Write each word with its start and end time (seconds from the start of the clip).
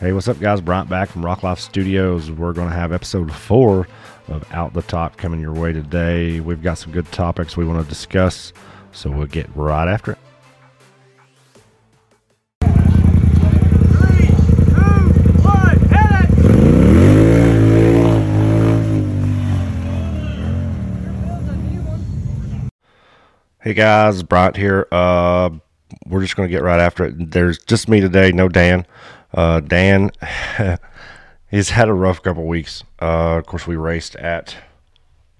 Hey, 0.00 0.12
what's 0.12 0.26
up, 0.26 0.40
guys? 0.40 0.60
Bryant 0.60 0.90
back 0.90 1.08
from 1.08 1.24
Rock 1.24 1.44
Life 1.44 1.60
Studios. 1.60 2.28
We're 2.28 2.52
going 2.52 2.68
to 2.68 2.74
have 2.74 2.92
episode 2.92 3.32
four 3.32 3.86
of 4.26 4.44
Out 4.52 4.72
the 4.72 4.82
Top 4.82 5.16
coming 5.16 5.38
your 5.38 5.52
way 5.52 5.72
today. 5.72 6.40
We've 6.40 6.60
got 6.60 6.78
some 6.78 6.90
good 6.90 7.10
topics 7.12 7.56
we 7.56 7.64
want 7.64 7.80
to 7.80 7.88
discuss, 7.88 8.52
so 8.90 9.08
we'll 9.08 9.28
get 9.28 9.48
right 9.54 9.86
after 9.86 10.12
it. 10.12 10.18
Hey 23.60 23.74
guys, 23.74 24.24
Bryant 24.24 24.56
here. 24.56 24.88
Uh, 24.90 25.50
we're 26.06 26.20
just 26.20 26.34
going 26.34 26.48
to 26.48 26.52
get 26.52 26.64
right 26.64 26.80
after 26.80 27.04
it. 27.04 27.30
There's 27.30 27.58
just 27.60 27.88
me 27.88 28.00
today, 28.00 28.32
no 28.32 28.48
Dan. 28.48 28.84
Uh, 29.34 29.58
Dan, 29.58 30.12
he's 31.50 31.70
had 31.70 31.88
a 31.88 31.92
rough 31.92 32.22
couple 32.22 32.46
weeks. 32.46 32.84
Uh, 33.02 33.36
of 33.38 33.46
course, 33.46 33.66
we 33.66 33.74
raced 33.74 34.14
at 34.16 34.56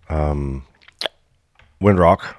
um, 0.08 0.66
Windrock. 1.80 2.34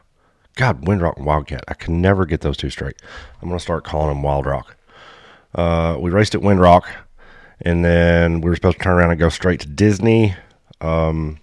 God, 0.58 0.84
Windrock 0.86 1.16
and 1.16 1.26
Wildcat. 1.26 1.64
I 1.68 1.74
can 1.74 2.02
never 2.02 2.26
get 2.26 2.42
those 2.42 2.58
two 2.58 2.70
straight. 2.70 3.02
I'm 3.42 3.48
going 3.48 3.58
to 3.58 3.64
start 3.64 3.86
calling 3.86 4.10
them 4.10 4.22
Wild 4.22 4.46
Rock. 4.46 4.76
Uh, 5.54 5.98
we 6.00 6.12
raced 6.12 6.36
at 6.36 6.42
Windrock, 6.42 6.84
and 7.62 7.84
then 7.84 8.42
we 8.42 8.50
were 8.50 8.56
supposed 8.56 8.78
to 8.78 8.84
turn 8.84 8.98
around 8.98 9.12
and 9.12 9.20
go 9.20 9.30
straight 9.30 9.62
to 9.62 9.68
Disney. 9.68 10.36
Um, 10.82 11.40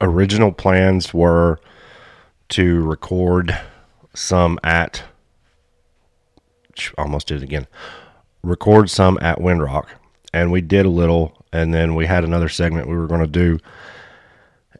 original 0.00 0.50
plans 0.50 1.12
were 1.12 1.60
to 2.50 2.80
record 2.80 3.58
some 4.14 4.58
at 4.64 5.02
almost 6.96 7.26
did 7.26 7.38
it 7.38 7.42
again 7.42 7.66
record 8.42 8.90
some 8.90 9.18
at 9.20 9.38
windrock 9.38 9.88
and 10.32 10.52
we 10.52 10.60
did 10.60 10.86
a 10.86 10.90
little 10.90 11.34
and 11.52 11.72
then 11.72 11.94
we 11.94 12.06
had 12.06 12.24
another 12.24 12.48
segment 12.48 12.88
we 12.88 12.96
were 12.96 13.06
going 13.06 13.20
to 13.20 13.26
do. 13.26 13.58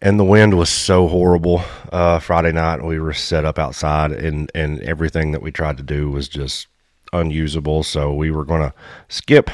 And 0.01 0.21
the 0.21 0.25
wind 0.25 0.57
was 0.57 0.69
so 0.69 1.09
horrible 1.09 1.63
uh, 1.93 2.21
friday 2.21 2.53
night 2.53 2.85
we 2.85 3.01
were 3.01 3.13
set 3.13 3.45
up 3.45 3.59
outside 3.59 4.13
and 4.13 4.51
and 4.55 4.81
everything 4.83 5.33
that 5.33 5.43
we 5.43 5.51
tried 5.51 5.77
to 5.79 5.83
do 5.83 6.09
was 6.09 6.29
just 6.29 6.69
unusable 7.13 7.83
so 7.83 8.13
we 8.13 8.31
were 8.31 8.45
going 8.45 8.61
to 8.61 8.73
skip 9.09 9.51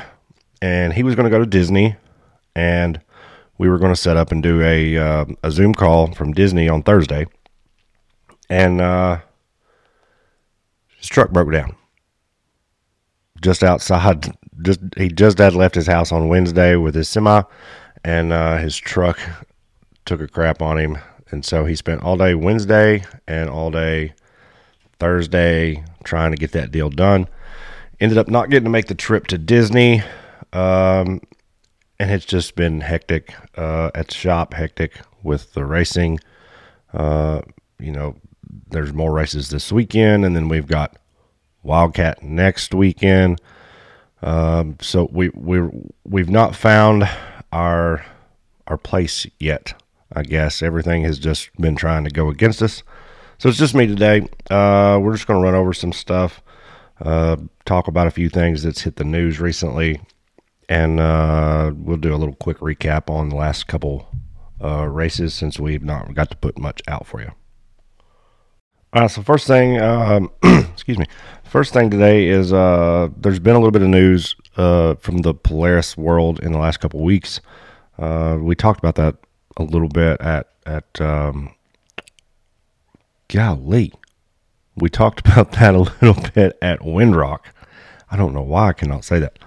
and 0.61 0.93
he 0.93 1.03
was 1.03 1.15
going 1.15 1.25
to 1.25 1.31
go 1.31 1.39
to 1.39 1.47
disney 1.47 1.97
and 2.55 3.01
we 3.57 3.69
were 3.69 3.79
going 3.79 3.93
to 3.93 4.01
set 4.01 4.17
up 4.17 4.33
and 4.33 4.43
do 4.43 4.61
a 4.61 4.99
uh, 4.99 5.25
a 5.43 5.51
zoom 5.51 5.73
call 5.73 6.13
from 6.13 6.33
disney 6.33 6.69
on 6.69 6.83
thursday. 6.83 7.27
And 8.51 8.83
uh, 8.83 9.21
his 10.99 11.09
truck 11.09 11.31
broke 11.31 11.51
down 11.51 11.75
just 13.45 13.63
outside. 13.63 14.35
Just 14.63 14.81
he 14.97 15.09
just 15.09 15.39
had 15.39 15.55
left 15.55 15.75
his 15.75 15.87
house 15.87 16.11
on 16.11 16.29
Wednesday 16.29 16.75
with 16.77 16.95
his 16.95 17.09
semi, 17.09 17.43
and 18.03 18.33
uh, 18.33 18.57
his 18.57 18.77
truck 18.77 19.21
took 20.07 20.21
a 20.21 20.27
crap 20.27 20.63
on 20.63 20.79
him, 20.79 20.99
and 21.31 21.45
so 21.45 21.65
he 21.65 21.77
spent 21.77 22.03
all 22.03 22.17
day 22.17 22.35
Wednesday 22.35 23.05
and 23.29 23.51
all 23.51 23.71
day 23.71 24.15
Thursday 24.99 25.85
trying 26.03 26.31
to 26.31 26.37
get 26.37 26.53
that 26.53 26.73
deal 26.73 26.89
done. 26.89 27.29
Ended 28.01 28.19
up 28.19 28.29
not 28.29 28.51
getting 28.51 28.65
to 28.65 28.71
make 28.71 28.87
the 28.87 28.95
trip 28.95 29.27
to 29.29 29.39
Disney, 29.39 30.03
um, 30.53 31.21
and 32.01 32.11
it's 32.11 32.25
just 32.25 32.57
been 32.57 32.81
hectic 32.81 33.35
uh, 33.57 33.91
at 33.95 34.09
the 34.09 34.15
shop, 34.15 34.55
hectic 34.55 34.99
with 35.23 35.53
the 35.53 35.65
racing. 35.65 36.19
Uh, 36.93 37.43
you 37.79 37.93
know, 37.93 38.17
there's 38.71 38.93
more 38.93 39.13
races 39.13 39.51
this 39.51 39.71
weekend, 39.71 40.25
and 40.25 40.35
then 40.35 40.49
we've 40.49 40.67
got 40.67 40.97
Wildcat 41.65 42.23
next 42.23 42.75
weekend. 42.75 43.41
Um, 44.23 44.77
so 44.81 45.09
we 45.13 45.31
we 45.31 45.61
we've 46.05 46.31
not 46.31 46.55
found 46.55 47.09
our 47.53 48.05
our 48.67 48.79
place 48.79 49.27
yet. 49.39 49.75
I 50.13 50.23
guess 50.23 50.63
everything 50.63 51.03
has 51.03 51.19
just 51.19 51.51
been 51.57 51.77
trying 51.77 52.05
to 52.05 52.11
go 52.11 52.29
against 52.29 52.63
us. 52.63 52.83
So 53.39 53.49
it's 53.49 53.59
just 53.59 53.75
me 53.75 53.87
today. 53.87 54.29
Uh, 54.49 54.99
we're 55.03 55.15
just 55.15 55.27
going 55.27 55.41
to 55.41 55.45
run 55.45 55.55
over 55.55 55.73
some 55.73 55.93
stuff, 55.93 56.41
uh, 57.01 57.37
talk 57.65 57.89
about 57.89 58.07
a 58.07 58.13
few 58.13 58.29
things 58.29 58.63
that's 58.63 58.83
hit 58.83 58.97
the 58.97 59.05
news 59.05 59.41
recently, 59.41 60.01
and 60.69 61.01
uh, 61.01 61.73
we'll 61.75 61.97
do 61.97 62.15
a 62.15 62.17
little 62.17 62.37
quick 62.37 62.59
recap 62.59 63.11
on 63.11 63.31
the 63.31 63.37
last 63.37 63.67
couple 63.67 64.09
uh, 64.63 64.87
races 64.87 65.35
since 65.35 65.59
we've 65.59 65.83
not 65.83 66.15
got 66.15 66.31
to 66.31 66.37
put 66.37 66.59
much 66.59 66.81
out 66.87 67.07
for 67.07 67.21
you. 67.21 67.33
All 68.95 69.01
right, 69.01 69.11
so 69.11 69.23
first 69.23 69.49
thing, 69.49 69.81
um, 69.81 70.31
excuse 70.45 70.99
me, 70.99 71.07
first 71.43 71.73
thing 71.73 71.91
today 71.91 72.29
is 72.29 72.53
uh, 72.53 73.09
there's 73.17 73.41
been 73.41 73.57
a 73.57 73.59
little 73.59 73.73
bit 73.73 73.83
of 73.83 73.89
news 73.89 74.37
uh, 74.57 74.95
from 75.01 75.19
the 75.19 75.35
Polaris 75.35 75.97
world 75.97 76.39
in 76.39 76.53
the 76.53 76.59
last 76.59 76.77
couple 76.77 77.03
weeks. 77.03 77.41
Uh, 77.99 78.39
we 78.41 78.55
talked 78.55 78.79
about 78.79 78.95
that 78.95 79.17
a 79.57 79.65
little 79.65 79.89
bit 79.89 80.21
at 80.21 80.47
at 80.65 81.01
um, 81.01 81.53
golly, 83.27 83.93
we 84.77 84.89
talked 84.89 85.21
about 85.27 85.51
that 85.53 85.75
a 85.75 85.79
little 85.81 86.31
bit 86.33 86.57
at 86.63 86.79
Windrock. 86.79 87.41
I 88.13 88.17
don't 88.17 88.33
know 88.33 88.43
why 88.43 88.69
I 88.69 88.73
cannot 88.75 89.05
say 89.05 89.19
that, 89.19 89.41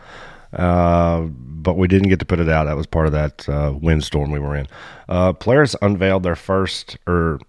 uh, 0.52 1.22
but 1.22 1.78
we 1.78 1.88
didn't 1.88 2.09
get 2.09 2.19
to 2.19 2.25
put 2.25 2.41
it 2.41 2.50
out. 2.50 2.66
That 2.66 2.75
was 2.75 2.85
part 2.85 3.06
of 3.06 3.14
that 3.14 3.47
uh, 3.47 3.74
windstorm 3.79 4.29
we 4.29 4.40
were 4.40 4.58
in. 4.58 4.68
Uh, 5.08 5.31
Polaris 5.31 5.74
unveiled 5.81 6.24
their 6.24 6.35
first 6.35 6.97
or 7.08 7.40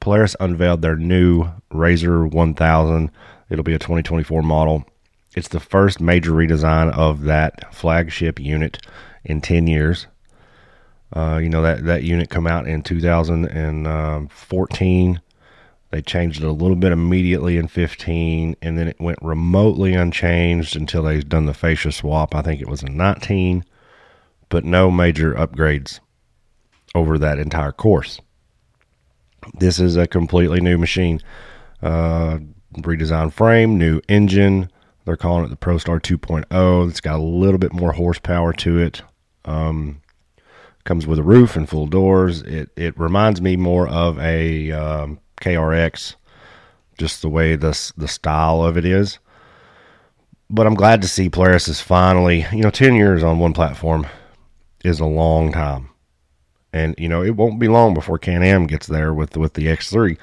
Polaris 0.00 0.34
unveiled 0.40 0.82
their 0.82 0.96
new 0.96 1.48
Razor 1.70 2.26
1000. 2.26 3.10
It'll 3.50 3.62
be 3.62 3.74
a 3.74 3.78
2024 3.78 4.42
model. 4.42 4.84
It's 5.36 5.48
the 5.48 5.60
first 5.60 6.00
major 6.00 6.32
redesign 6.32 6.92
of 6.92 7.22
that 7.24 7.72
flagship 7.72 8.40
unit 8.40 8.78
in 9.24 9.40
10 9.40 9.66
years. 9.66 10.06
Uh, 11.14 11.38
you 11.42 11.48
know 11.48 11.62
that 11.62 11.84
that 11.84 12.04
unit 12.04 12.30
come 12.30 12.46
out 12.46 12.68
in 12.68 12.82
2014. 12.82 15.20
They 15.90 16.02
changed 16.02 16.42
it 16.42 16.46
a 16.46 16.52
little 16.52 16.76
bit 16.76 16.92
immediately 16.92 17.56
in 17.56 17.66
15, 17.66 18.54
and 18.62 18.78
then 18.78 18.86
it 18.86 19.00
went 19.00 19.18
remotely 19.20 19.94
unchanged 19.94 20.76
until 20.76 21.02
they 21.02 21.20
done 21.20 21.46
the 21.46 21.54
fascia 21.54 21.90
swap. 21.90 22.32
I 22.34 22.42
think 22.42 22.60
it 22.60 22.68
was 22.68 22.84
in 22.84 22.96
19, 22.96 23.64
but 24.48 24.64
no 24.64 24.88
major 24.90 25.34
upgrades 25.34 25.98
over 26.94 27.18
that 27.18 27.40
entire 27.40 27.72
course. 27.72 28.20
This 29.54 29.78
is 29.80 29.96
a 29.96 30.06
completely 30.06 30.60
new 30.60 30.78
machine. 30.78 31.20
Uh, 31.82 32.38
redesigned 32.74 33.32
frame, 33.32 33.78
new 33.78 34.00
engine. 34.08 34.70
They're 35.04 35.16
calling 35.16 35.44
it 35.44 35.48
the 35.48 35.56
ProStar 35.56 36.00
2.0. 36.00 36.88
It's 36.88 37.00
got 37.00 37.18
a 37.18 37.22
little 37.22 37.58
bit 37.58 37.72
more 37.72 37.92
horsepower 37.92 38.52
to 38.54 38.78
it. 38.78 39.02
Um, 39.44 40.02
comes 40.84 41.06
with 41.06 41.18
a 41.18 41.22
roof 41.22 41.56
and 41.56 41.68
full 41.68 41.86
doors. 41.86 42.42
It 42.42 42.70
it 42.76 42.98
reminds 42.98 43.40
me 43.40 43.56
more 43.56 43.88
of 43.88 44.18
a 44.18 44.70
um, 44.72 45.20
KRX, 45.40 46.16
just 46.98 47.22
the 47.22 47.28
way 47.28 47.56
the 47.56 47.92
the 47.96 48.08
style 48.08 48.62
of 48.62 48.76
it 48.76 48.84
is. 48.84 49.18
But 50.48 50.66
I'm 50.66 50.74
glad 50.74 51.00
to 51.02 51.08
see 51.08 51.30
Polaris 51.30 51.68
is 51.68 51.80
finally, 51.80 52.44
you 52.52 52.62
know, 52.62 52.70
10 52.70 52.94
years 52.94 53.22
on 53.22 53.38
one 53.38 53.52
platform 53.52 54.06
is 54.84 54.98
a 54.98 55.06
long 55.06 55.52
time 55.52 55.90
and 56.72 56.94
you 56.98 57.08
know 57.08 57.22
it 57.22 57.36
won't 57.36 57.58
be 57.58 57.68
long 57.68 57.94
before 57.94 58.18
Can-Am 58.18 58.66
gets 58.66 58.86
there 58.86 59.12
with 59.12 59.36
with 59.36 59.54
the 59.54 59.66
X3. 59.66 60.18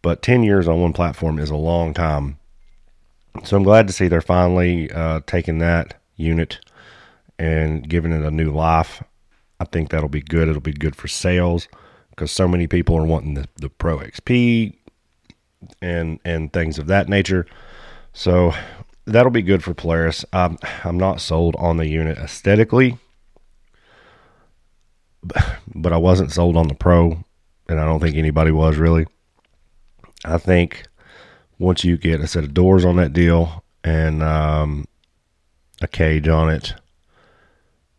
But 0.00 0.22
ten 0.22 0.42
years 0.42 0.66
on 0.66 0.80
one 0.80 0.92
platform 0.92 1.38
is 1.38 1.50
a 1.50 1.56
long 1.56 1.94
time, 1.94 2.38
so 3.44 3.56
I'm 3.56 3.62
glad 3.62 3.86
to 3.86 3.92
see 3.92 4.08
they're 4.08 4.20
finally 4.20 4.90
uh, 4.90 5.20
taking 5.26 5.58
that 5.58 6.00
unit 6.16 6.58
and 7.38 7.88
giving 7.88 8.12
it 8.12 8.24
a 8.24 8.30
new 8.30 8.52
life. 8.52 9.02
I 9.60 9.64
think 9.64 9.90
that'll 9.90 10.08
be 10.08 10.22
good. 10.22 10.48
It'll 10.48 10.60
be 10.60 10.72
good 10.72 10.96
for 10.96 11.08
sales 11.08 11.68
because 12.10 12.32
so 12.32 12.48
many 12.48 12.66
people 12.66 12.96
are 12.96 13.06
wanting 13.06 13.34
the, 13.34 13.46
the 13.56 13.68
Pro 13.68 13.98
XP 13.98 14.74
and 15.80 16.18
and 16.24 16.52
things 16.52 16.78
of 16.78 16.86
that 16.86 17.08
nature. 17.08 17.46
So 18.12 18.52
that'll 19.04 19.30
be 19.30 19.42
good 19.42 19.62
for 19.62 19.74
Polaris. 19.74 20.24
I'm 20.32 20.58
I'm 20.84 20.98
not 20.98 21.20
sold 21.20 21.54
on 21.56 21.76
the 21.76 21.86
unit 21.86 22.18
aesthetically 22.18 22.98
but 25.74 25.92
I 25.92 25.96
wasn't 25.96 26.32
sold 26.32 26.56
on 26.56 26.68
the 26.68 26.74
Pro, 26.74 27.24
and 27.68 27.80
I 27.80 27.84
don't 27.84 28.00
think 28.00 28.16
anybody 28.16 28.50
was 28.50 28.76
really. 28.76 29.06
I 30.24 30.38
think 30.38 30.84
once 31.58 31.84
you 31.84 31.96
get 31.96 32.20
a 32.20 32.26
set 32.26 32.44
of 32.44 32.54
doors 32.54 32.84
on 32.84 32.96
that 32.96 33.12
deal 33.12 33.64
and 33.82 34.22
um, 34.22 34.86
a 35.80 35.88
cage 35.88 36.28
on 36.28 36.48
it, 36.50 36.74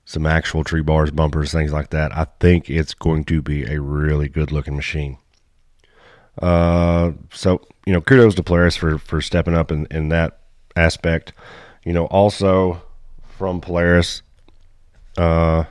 some 0.05 0.25
actual 0.25 0.63
tree 0.63 0.81
bars, 0.81 1.11
bumpers, 1.11 1.51
things 1.51 1.73
like 1.73 1.89
that, 1.89 2.15
I 2.15 2.27
think 2.39 2.69
it's 2.69 2.93
going 2.93 3.25
to 3.25 3.41
be 3.41 3.65
a 3.65 3.81
really 3.81 4.29
good 4.29 4.51
looking 4.51 4.75
machine. 4.75 5.17
Uh, 6.41 7.11
so 7.31 7.61
you 7.85 7.93
know, 7.93 8.01
kudos 8.01 8.35
to 8.35 8.43
Polaris 8.43 8.75
for 8.75 8.97
for 8.97 9.21
stepping 9.21 9.53
up 9.53 9.71
in 9.71 9.87
in 9.91 10.09
that 10.09 10.39
aspect. 10.75 11.33
You 11.85 11.93
know, 11.93 12.05
also 12.05 12.81
from 13.37 13.61
Polaris, 13.61 14.21
uh, 15.17 15.65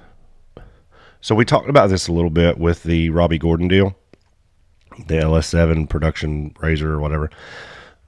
so 1.23 1.37
we 1.37 1.45
talked 1.45 1.71
about 1.71 1.89
this 1.89 2.09
a 2.09 2.13
little 2.13 2.31
bit 2.31 2.59
with 2.59 2.83
the 2.83 3.11
Robby 3.11 3.39
Gordon 3.39 3.69
deal, 3.69 3.95
the 5.07 5.15
LS7 5.15 5.89
production 5.89 6.53
razor 6.61 6.93
or 6.93 7.01
whatever. 7.01 7.31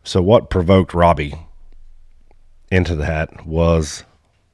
So 0.02 0.20
what 0.20 0.50
provoked 0.50 0.92
Robby 0.92 1.34
into 2.72 2.96
that 2.96 3.46
was 3.46 4.02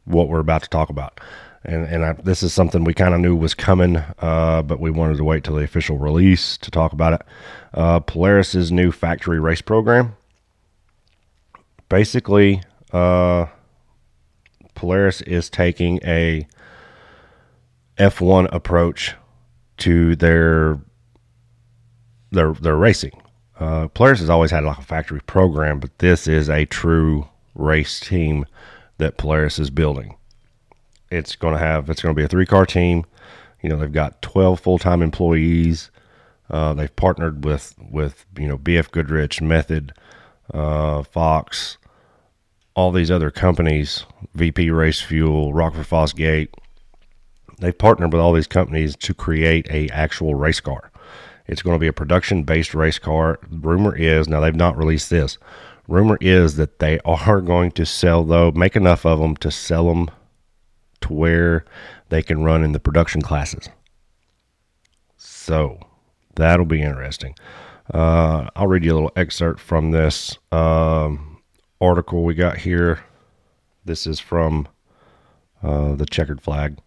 what 0.04 0.28
we're 0.28 0.40
about 0.40 0.62
to 0.62 0.68
talk 0.68 0.90
about. 0.90 1.20
And 1.64 1.86
and 1.86 2.04
I, 2.04 2.12
this 2.12 2.42
is 2.42 2.52
something 2.52 2.84
we 2.84 2.92
kind 2.92 3.14
of 3.14 3.20
knew 3.20 3.34
was 3.34 3.54
coming, 3.54 3.96
uh, 3.96 4.62
but 4.62 4.78
we 4.78 4.90
wanted 4.90 5.16
to 5.16 5.24
wait 5.24 5.42
till 5.42 5.56
the 5.56 5.64
official 5.64 5.96
release 5.96 6.58
to 6.58 6.70
talk 6.70 6.92
about 6.92 7.14
it. 7.14 7.22
Uh, 7.72 8.00
Polaris's 8.00 8.70
new 8.70 8.92
factory 8.92 9.40
race 9.40 9.62
program. 9.62 10.16
Basically, 11.88 12.62
uh, 12.92 13.46
Polaris 14.74 15.22
is 15.22 15.48
taking 15.48 15.98
a 16.04 16.46
F1 18.00 18.48
approach 18.50 19.14
to 19.76 20.16
their 20.16 20.80
their 22.30 22.54
their 22.54 22.76
racing. 22.76 23.20
Uh, 23.58 23.88
Polaris 23.88 24.20
has 24.20 24.30
always 24.30 24.50
had 24.50 24.64
like 24.64 24.78
a 24.78 24.82
factory 24.82 25.20
program, 25.26 25.80
but 25.80 25.98
this 25.98 26.26
is 26.26 26.48
a 26.48 26.64
true 26.64 27.28
race 27.54 28.00
team 28.00 28.46
that 28.96 29.18
Polaris 29.18 29.58
is 29.58 29.68
building. 29.68 30.16
It's 31.10 31.36
going 31.36 31.52
to 31.52 31.60
have 31.60 31.90
it's 31.90 32.00
going 32.00 32.14
to 32.14 32.18
be 32.18 32.24
a 32.24 32.28
three 32.28 32.46
car 32.46 32.64
team. 32.64 33.04
You 33.62 33.68
know 33.68 33.76
they've 33.76 33.92
got 33.92 34.22
twelve 34.22 34.60
full 34.60 34.78
time 34.78 35.02
employees. 35.02 35.90
Uh, 36.48 36.72
they've 36.72 36.94
partnered 36.96 37.44
with 37.44 37.74
with 37.90 38.24
you 38.38 38.48
know 38.48 38.56
BF 38.56 38.90
Goodrich, 38.92 39.42
Method, 39.42 39.92
uh, 40.54 41.02
Fox, 41.02 41.76
all 42.74 42.92
these 42.92 43.10
other 43.10 43.30
companies, 43.30 44.06
VP 44.34 44.70
Race 44.70 45.02
Fuel, 45.02 45.52
Rockford 45.52 45.86
Fosgate. 45.86 46.48
They've 47.60 47.76
partnered 47.76 48.12
with 48.12 48.20
all 48.20 48.32
these 48.32 48.46
companies 48.46 48.96
to 48.96 49.14
create 49.14 49.66
a 49.70 49.88
actual 49.90 50.34
race 50.34 50.60
car. 50.60 50.90
It's 51.46 51.62
going 51.62 51.74
to 51.74 51.80
be 51.80 51.88
a 51.88 51.92
production 51.92 52.42
based 52.42 52.74
race 52.74 52.98
car. 52.98 53.38
Rumor 53.50 53.94
is 53.94 54.28
now 54.28 54.40
they've 54.40 54.54
not 54.54 54.76
released 54.76 55.10
this. 55.10 55.38
Rumor 55.86 56.16
is 56.20 56.56
that 56.56 56.78
they 56.78 56.98
are 57.04 57.40
going 57.40 57.72
to 57.72 57.84
sell 57.84 58.24
though, 58.24 58.50
make 58.52 58.76
enough 58.76 59.04
of 59.04 59.20
them 59.20 59.36
to 59.36 59.50
sell 59.50 59.88
them 59.88 60.10
to 61.02 61.12
where 61.12 61.64
they 62.08 62.22
can 62.22 62.44
run 62.44 62.64
in 62.64 62.72
the 62.72 62.80
production 62.80 63.22
classes. 63.22 63.68
So 65.16 65.78
that'll 66.34 66.66
be 66.66 66.82
interesting. 66.82 67.34
Uh, 67.92 68.48
I'll 68.54 68.68
read 68.68 68.84
you 68.84 68.92
a 68.92 68.94
little 68.94 69.12
excerpt 69.16 69.60
from 69.60 69.90
this 69.90 70.38
um, 70.52 71.42
article 71.80 72.24
we 72.24 72.34
got 72.34 72.58
here. 72.58 73.04
This 73.84 74.06
is 74.06 74.20
from 74.20 74.68
uh, 75.62 75.94
the 75.96 76.06
checkered 76.06 76.40
flag. 76.40 76.78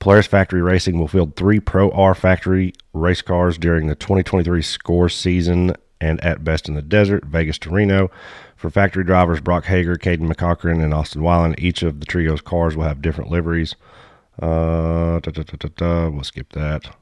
Polaris 0.00 0.26
Factory 0.26 0.62
Racing 0.62 0.98
will 0.98 1.08
field 1.08 1.36
three 1.36 1.60
Pro 1.60 1.90
R 1.90 2.14
factory 2.14 2.72
race 2.94 3.22
cars 3.22 3.58
during 3.58 3.86
the 3.86 3.94
2023 3.94 4.62
score 4.62 5.08
season 5.10 5.74
and 6.00 6.22
at 6.24 6.42
best 6.42 6.68
in 6.68 6.74
the 6.74 6.82
desert, 6.82 7.26
Vegas 7.26 7.58
to 7.58 7.70
Reno. 7.70 8.10
For 8.56 8.70
factory 8.70 9.04
drivers, 9.04 9.40
Brock 9.40 9.66
Heger, 9.66 9.96
Cayden 9.96 10.26
MacCachren, 10.26 10.82
and 10.82 10.94
Austin 10.94 11.20
Weiland, 11.20 11.58
each 11.58 11.82
of 11.82 12.00
the 12.00 12.06
trio's 12.06 12.40
cars 12.40 12.76
will 12.76 12.84
have 12.84 13.02
different 13.02 13.30
liveries. 13.30 13.74
Uh, 14.40 15.20
da, 15.20 15.30
da, 15.30 15.68
da, 15.76 16.08
we'll 16.08 16.24
skip 16.24 16.52
that. 16.52 16.96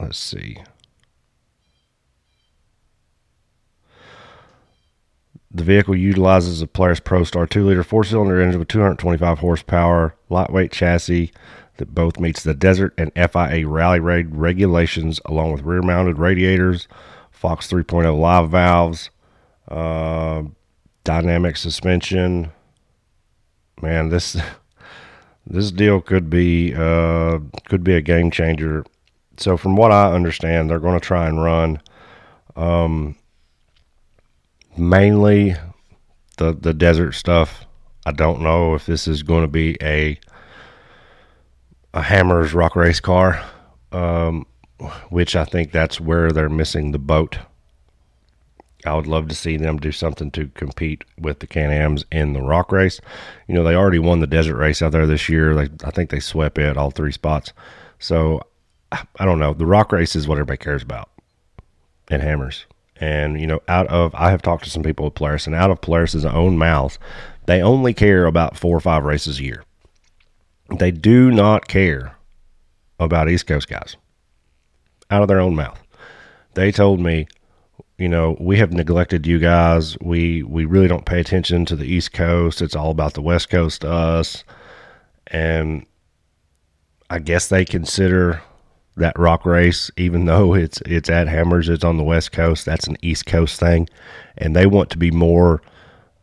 Let's 0.00 0.18
see. 0.18 0.58
The 5.54 5.62
vehicle 5.62 5.94
utilizes 5.94 6.60
a 6.60 6.66
Polaris 6.66 6.98
ProStar 6.98 7.48
2 7.48 7.64
liter 7.64 7.84
four 7.84 8.02
cylinder 8.02 8.42
engine 8.42 8.58
with 8.58 8.66
225 8.68 9.38
horsepower, 9.38 10.16
lightweight 10.28 10.72
chassis 10.72 11.32
that 11.76 11.94
both 11.94 12.18
meets 12.18 12.42
the 12.42 12.54
desert 12.54 12.92
and 12.98 13.12
FIA 13.14 13.66
rally 13.66 14.00
raid 14.00 14.34
regulations, 14.34 15.20
along 15.24 15.52
with 15.52 15.62
rear 15.62 15.80
mounted 15.80 16.18
radiators, 16.18 16.88
Fox 17.30 17.68
3.0 17.68 18.18
live 18.18 18.50
valves, 18.50 19.10
uh, 19.68 20.42
dynamic 21.04 21.56
suspension. 21.56 22.50
Man, 23.80 24.08
this 24.08 24.36
this 25.46 25.70
deal 25.70 26.00
could 26.00 26.28
be 26.28 26.74
uh, 26.74 27.38
could 27.68 27.84
be 27.84 27.94
a 27.94 28.00
game 28.00 28.32
changer. 28.32 28.84
So, 29.36 29.56
from 29.56 29.76
what 29.76 29.92
I 29.92 30.12
understand, 30.12 30.68
they're 30.68 30.80
going 30.80 30.98
to 30.98 31.04
try 31.04 31.28
and 31.28 31.42
run 31.42 31.80
um, 32.56 33.16
mainly 34.76 35.56
the 36.36 36.52
the 36.52 36.74
desert 36.74 37.12
stuff. 37.12 37.66
I 38.06 38.12
don't 38.12 38.42
know 38.42 38.74
if 38.74 38.86
this 38.86 39.08
is 39.08 39.22
going 39.22 39.42
to 39.42 39.48
be 39.48 39.76
a 39.82 40.18
a 41.92 42.02
Hammers 42.02 42.52
Rock 42.52 42.76
Race 42.76 43.00
car, 43.00 43.44
um, 43.92 44.46
which 45.08 45.36
I 45.36 45.44
think 45.44 45.70
that's 45.70 46.00
where 46.00 46.30
they're 46.30 46.48
missing 46.48 46.90
the 46.90 46.98
boat. 46.98 47.38
I 48.84 48.94
would 48.94 49.06
love 49.06 49.28
to 49.28 49.34
see 49.34 49.56
them 49.56 49.78
do 49.78 49.92
something 49.92 50.30
to 50.32 50.48
compete 50.48 51.04
with 51.18 51.38
the 51.38 51.46
Can-Ams 51.46 52.04
in 52.12 52.34
the 52.34 52.42
Rock 52.42 52.70
Race. 52.70 53.00
You 53.48 53.54
know, 53.54 53.64
they 53.64 53.74
already 53.74 53.98
won 53.98 54.20
the 54.20 54.26
Desert 54.26 54.56
Race 54.56 54.82
out 54.82 54.92
there 54.92 55.06
this 55.06 55.28
year. 55.28 55.54
They, 55.54 55.68
I 55.86 55.90
think 55.90 56.10
they 56.10 56.20
swept 56.20 56.58
it 56.58 56.76
all 56.76 56.90
three 56.90 57.12
spots. 57.12 57.54
So 57.98 58.42
I 58.92 59.24
don't 59.24 59.38
know. 59.38 59.54
The 59.54 59.66
Rock 59.66 59.92
Race 59.92 60.14
is 60.14 60.28
what 60.28 60.34
everybody 60.34 60.58
cares 60.58 60.82
about, 60.82 61.08
and 62.10 62.22
Hammers. 62.22 62.66
And, 63.04 63.38
you 63.38 63.46
know, 63.46 63.60
out 63.68 63.86
of, 63.88 64.14
I 64.14 64.30
have 64.30 64.40
talked 64.40 64.64
to 64.64 64.70
some 64.70 64.82
people 64.82 65.04
with 65.04 65.14
Polaris, 65.14 65.46
and 65.46 65.54
out 65.54 65.70
of 65.70 65.82
Polaris's 65.82 66.24
own 66.24 66.56
mouths, 66.56 66.98
they 67.44 67.60
only 67.60 67.92
care 67.92 68.24
about 68.24 68.56
four 68.56 68.74
or 68.74 68.80
five 68.80 69.04
races 69.04 69.38
a 69.38 69.42
year. 69.42 69.62
They 70.78 70.90
do 70.90 71.30
not 71.30 71.68
care 71.68 72.16
about 72.98 73.28
East 73.28 73.46
Coast 73.46 73.68
guys 73.68 73.98
out 75.10 75.20
of 75.20 75.28
their 75.28 75.40
own 75.40 75.54
mouth. 75.54 75.78
They 76.54 76.72
told 76.72 76.98
me, 76.98 77.26
you 77.98 78.08
know, 78.08 78.38
we 78.40 78.56
have 78.56 78.72
neglected 78.72 79.26
you 79.26 79.38
guys. 79.38 79.98
We 80.00 80.42
we 80.42 80.64
really 80.64 80.88
don't 80.88 81.04
pay 81.04 81.20
attention 81.20 81.66
to 81.66 81.76
the 81.76 81.84
East 81.84 82.14
Coast. 82.14 82.62
It's 82.62 82.74
all 82.74 82.90
about 82.90 83.12
the 83.12 83.20
West 83.20 83.50
Coast 83.50 83.82
to 83.82 83.92
us. 83.92 84.44
And 85.26 85.84
I 87.10 87.18
guess 87.18 87.48
they 87.48 87.66
consider 87.66 88.40
that 88.96 89.18
rock 89.18 89.44
race, 89.44 89.90
even 89.96 90.26
though 90.26 90.54
it's 90.54 90.80
it's 90.82 91.10
at 91.10 91.28
Hammers, 91.28 91.68
it's 91.68 91.84
on 91.84 91.96
the 91.96 92.04
West 92.04 92.32
Coast. 92.32 92.64
That's 92.64 92.86
an 92.86 92.96
East 93.02 93.26
Coast 93.26 93.58
thing, 93.58 93.88
and 94.38 94.54
they 94.54 94.66
want 94.66 94.90
to 94.90 94.98
be 94.98 95.10
more 95.10 95.62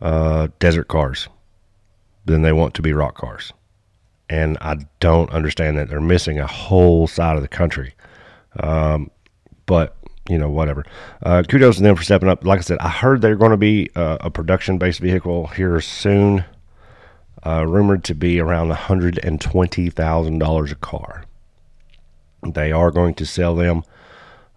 uh, 0.02 0.48
desert 0.60 0.88
cars 0.88 1.28
than 2.26 2.42
they 2.42 2.54
want 2.54 2.74
to 2.76 2.82
be 2.82 2.94
rock 2.94 3.16
cars. 3.16 3.52
And 4.30 4.58
I 4.62 4.78
don't 5.00 5.30
understand 5.32 5.78
that 5.78 5.90
they're 5.90 6.00
missing 6.00 6.40
a 6.40 6.48
whole 6.48 7.08
side 7.08 7.36
of 7.36 7.42
the 7.42 7.50
country. 7.50 7.94
Um, 8.60 9.12
but 9.66 9.98
you 10.30 10.38
know, 10.38 10.50
whatever. 10.50 10.86
Uh, 11.24 11.44
kudos 11.48 11.78
to 11.78 11.84
them 11.84 11.96
for 11.96 12.04
stepping 12.04 12.30
up. 12.30 12.46
Like 12.46 12.60
I 12.60 12.62
said, 12.62 12.78
I 12.80 12.90
heard 12.90 13.22
they're 13.22 13.36
going 13.36 13.52
to 13.52 13.58
be 13.58 13.90
uh, 13.96 14.18
a 14.22 14.30
production 14.30 14.78
based 14.78 15.00
vehicle 15.00 15.48
here 15.48 15.82
soon, 15.82 16.46
uh, 17.46 17.66
rumored 17.68 18.04
to 18.06 18.14
be 18.14 18.40
around 18.40 18.72
$120,000 18.72 20.72
a 20.72 20.76
car. 20.76 21.26
They 22.44 22.72
are 22.72 22.92
going 22.92 23.14
to 23.16 23.26
sell 23.26 23.56
them. 23.56 23.84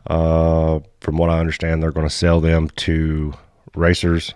Uh, 0.07 0.81
from 1.00 1.17
what 1.17 1.31
I 1.31 1.41
understand, 1.41 1.83
they're 1.83 1.93
going 1.93 2.09
to 2.09 2.14
sell 2.14 2.41
them 2.41 2.69
to 2.76 3.35
racers. 3.75 4.35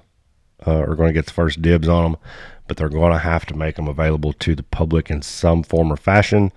Uh, 0.67 0.81
are 0.81 0.97
going 0.97 1.09
to 1.09 1.15
get 1.15 1.27
the 1.27 1.33
first 1.33 1.63
dibs 1.63 1.89
on 1.89 2.03
them, 2.03 2.21
but 2.67 2.77
they're 2.77 2.89
going 2.89 3.13
to 3.13 3.19
have 3.19 3.47
to 3.47 3.57
make 3.57 3.77
them 3.77 3.87
available 3.87 4.33
to 4.33 4.57
the 4.57 4.63
public 4.65 5.09
in 5.09 5.23
some 5.23 5.63
form 5.63 5.93
or 5.93 5.97
fashion, 5.97 6.51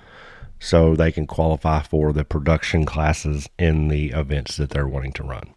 so 0.60 0.96
they 0.96 1.12
can 1.12 1.28
qualify 1.28 1.84
for 1.84 2.12
the 2.12 2.26
production 2.26 2.84
classes 2.84 3.48
in 3.60 3.90
the 3.90 4.10
events 4.10 4.58
that 4.58 4.72
they're 4.72 4.88
wanting 4.88 5.14
to 5.14 5.24
run. 5.24 5.54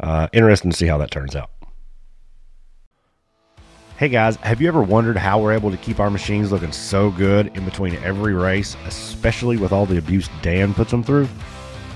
Uh, 0.00 0.26
interesting 0.32 0.72
to 0.72 0.76
see 0.76 0.88
how 0.88 0.98
that 0.98 1.12
turns 1.12 1.36
out. 1.36 1.50
Hey 3.96 4.08
guys, 4.08 4.34
have 4.38 4.60
you 4.60 4.66
ever 4.66 4.82
wondered 4.82 5.16
how 5.16 5.40
we're 5.40 5.52
able 5.52 5.70
to 5.70 5.76
keep 5.76 6.00
our 6.00 6.10
machines 6.10 6.50
looking 6.50 6.72
so 6.72 7.12
good 7.12 7.56
in 7.56 7.64
between 7.64 7.94
every 7.98 8.34
race, 8.34 8.76
especially 8.86 9.56
with 9.56 9.70
all 9.70 9.86
the 9.86 9.98
abuse 9.98 10.28
Dan 10.42 10.74
puts 10.74 10.90
them 10.90 11.04
through? 11.04 11.28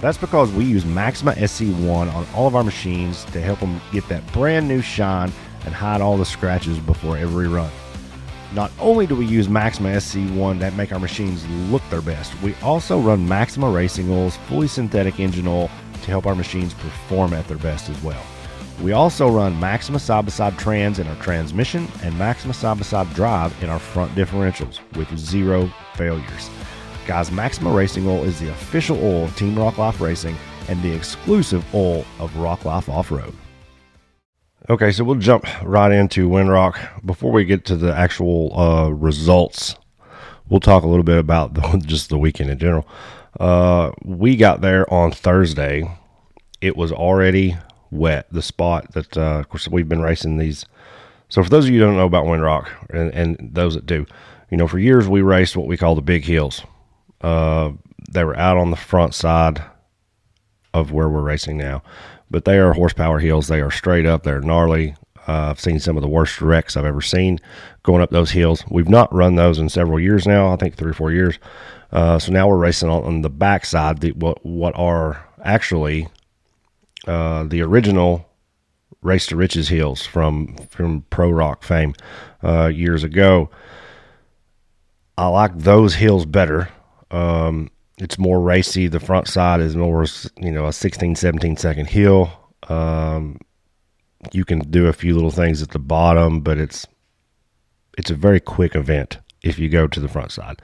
That's 0.00 0.17
because 0.17 0.52
we 0.52 0.64
use 0.64 0.85
Maxima 0.85 1.33
SC1 1.33 2.14
on 2.14 2.25
all 2.37 2.47
of 2.47 2.55
our 2.55 2.62
machines 2.62 3.25
to 3.33 3.40
help 3.40 3.59
them 3.59 3.81
get 3.90 4.09
that 4.11 4.25
brand 4.33 4.69
new 4.69 4.81
shine 4.81 5.33
and 5.64 5.75
hide 5.75 6.00
all 6.00 6.17
the 6.17 6.25
scratches 6.25 6.78
before 6.78 7.17
every 7.17 7.49
run. 7.49 7.71
Not 8.55 8.71
only 8.78 9.05
do 9.09 9.17
we 9.17 9.26
use 9.26 9.49
Maxima 9.49 9.88
SC1 9.88 10.61
that 10.61 10.76
make 10.76 10.93
our 10.93 11.00
machines 11.00 11.45
look 11.69 11.83
their 11.90 12.00
best, 12.00 12.33
we 12.43 12.55
also 12.62 13.00
run 13.00 13.28
Maxima 13.28 13.69
Racing 13.69 14.09
Oil's 14.09 14.37
fully 14.47 14.69
synthetic 14.69 15.19
engine 15.19 15.49
oil 15.49 15.69
to 15.95 16.11
help 16.12 16.26
our 16.26 16.37
machines 16.37 16.75
perform 16.75 17.33
at 17.33 17.49
their 17.49 17.59
best 17.59 17.88
as 17.90 18.00
well. 18.05 18.25
We 18.82 18.92
also 18.92 19.28
run 19.28 19.58
Maxima 19.58 19.99
side 19.99 20.56
trans 20.56 21.00
in 21.00 21.08
our 21.08 21.16
transmission 21.16 21.88
and 22.04 22.16
Maxima 22.16 22.54
side 22.54 23.12
drive 23.12 23.61
in 23.61 23.68
our 23.70 23.80
front 23.80 24.12
differentials 24.12 24.78
with 24.97 25.18
zero 25.18 25.68
failures. 25.97 26.49
Guys, 27.04 27.32
Maxima 27.32 27.70
Racing 27.70 28.06
Oil 28.06 28.23
is 28.23 28.38
the 28.38 28.50
official 28.50 28.97
oil 28.99 29.25
of 29.25 29.37
Team 29.37 29.58
Rock 29.58 29.78
Life 29.78 30.00
Racing 30.00 30.37
and 30.68 30.80
the 30.80 30.92
exclusive 30.92 31.64
oil 31.75 32.04
of 32.20 32.37
Rock 32.37 32.64
Life 32.64 32.88
Off 32.88 33.11
Road. 33.11 33.35
Okay, 34.70 34.92
so 34.92 35.02
we'll 35.02 35.16
jump 35.16 35.47
right 35.64 35.90
into 35.90 36.28
Windrock. 36.28 37.04
Before 37.04 37.32
we 37.32 37.44
get 37.44 37.64
to 37.64 37.76
the 37.76 37.92
actual 37.92 38.56
uh, 38.56 38.90
results, 38.90 39.75
we'll 40.49 40.61
talk 40.61 40.85
a 40.85 40.87
little 40.87 41.02
bit 41.02 41.18
about 41.18 41.54
the, 41.54 41.82
just 41.85 42.11
the 42.11 42.18
weekend 42.18 42.50
in 42.50 42.58
general. 42.58 42.87
Uh, 43.40 43.90
we 44.04 44.37
got 44.37 44.61
there 44.61 44.88
on 44.92 45.11
Thursday. 45.11 45.90
It 46.61 46.76
was 46.76 46.92
already 46.92 47.56
wet. 47.90 48.26
The 48.30 48.42
spot 48.42 48.92
that, 48.92 49.16
uh, 49.16 49.40
of 49.40 49.49
course, 49.49 49.68
we've 49.68 49.88
been 49.88 50.02
racing 50.02 50.38
these 50.38 50.66
So 51.28 51.42
for 51.42 51.50
those 51.50 51.66
of 51.66 51.71
you 51.71 51.80
who 51.80 51.87
don't 51.87 51.97
know 51.97 52.07
about 52.07 52.26
Windrock, 52.26 52.68
and, 52.90 53.12
and 53.12 53.54
those 53.54 53.75
that 53.75 53.87
do, 53.87 54.07
you 54.50 54.57
know, 54.57 54.66
for 54.68 54.78
years 54.78 55.09
we 55.09 55.23
raced 55.23 55.57
what 55.57 55.66
we 55.66 55.76
call 55.76 55.95
the 55.95 56.02
big 56.02 56.25
hills. 56.25 56.62
Uh, 57.21 57.73
they 58.11 58.25
were 58.25 58.37
out 58.37 58.57
on 58.57 58.71
the 58.71 58.76
front 58.76 59.14
side 59.14 59.62
of 60.73 60.92
where 60.92 61.09
we're 61.09 61.21
racing 61.21 61.59
now, 61.59 61.83
but 62.30 62.45
they 62.45 62.59
are 62.59 62.73
horsepower 62.73 63.18
hills. 63.18 63.49
They 63.49 63.61
are 63.61 63.71
straight 63.71 64.07
up. 64.07 64.23
They're 64.23 64.40
gnarly. 64.40 64.95
Uh, 65.26 65.50
I've 65.50 65.61
seen 65.61 65.78
some 65.78 65.97
of 65.97 66.02
the 66.02 66.09
worst 66.09 66.40
wrecks 66.40 66.76
I've 66.76 66.87
ever 66.87 67.02
seen 67.02 67.38
going 67.83 68.00
up 68.00 68.11
those 68.11 68.30
hills. 68.30 68.64
We've 68.71 68.88
not 68.88 69.12
run 69.12 69.35
those 69.35 69.59
in 69.59 69.68
several 69.68 70.00
years 70.00 70.26
now. 70.26 70.52
I 70.52 70.57
think 70.57 70.76
three 70.76 70.90
or 70.90 70.95
four 70.95 71.12
years. 71.12 71.38
Uh, 71.92 72.18
so 72.18 72.33
now 72.33 72.49
we're 72.49 72.57
racing 72.57 72.88
on, 72.88 73.04
on 73.04 73.23
the 73.23 73.30
backside. 73.30 74.00
The, 74.00 74.12
what 74.12 74.45
what 74.45 74.75
are 74.76 75.26
actually 75.45 76.09
uh, 77.08 77.44
the 77.44 77.62
original 77.62 78.28
Race 79.02 79.26
to 79.28 79.36
Riches 79.36 79.68
hills 79.68 80.04
from 80.04 80.56
from 80.70 81.02
Pro 81.10 81.30
Rock 81.30 81.62
fame 81.62 81.94
uh, 82.42 82.66
years 82.66 83.02
ago. 83.02 83.50
I 85.16 85.26
like 85.28 85.56
those 85.56 85.94
hills 85.94 86.26
better. 86.26 86.68
Um, 87.10 87.70
it's 87.96 88.18
more 88.18 88.40
racy. 88.40 88.86
The 88.86 89.00
front 89.00 89.26
side 89.26 89.60
is 89.60 89.74
more, 89.74 90.04
you 90.36 90.52
know, 90.52 90.66
a 90.66 90.72
16, 90.72 91.16
17 91.16 91.56
second 91.56 91.86
hill. 91.86 92.30
Um, 92.68 93.40
you 94.32 94.44
can 94.44 94.60
do 94.70 94.86
a 94.86 94.92
few 94.92 95.14
little 95.14 95.30
things 95.30 95.62
at 95.62 95.70
the 95.70 95.78
bottom, 95.78 96.40
but 96.40 96.58
it's 96.58 96.86
it's 97.96 98.10
a 98.10 98.14
very 98.14 98.38
quick 98.38 98.76
event 98.76 99.18
if 99.42 99.59
you 99.59 99.68
go 99.68 99.87
to 99.87 100.00
the 100.00 100.09
front 100.09 100.33
side. 100.33 100.61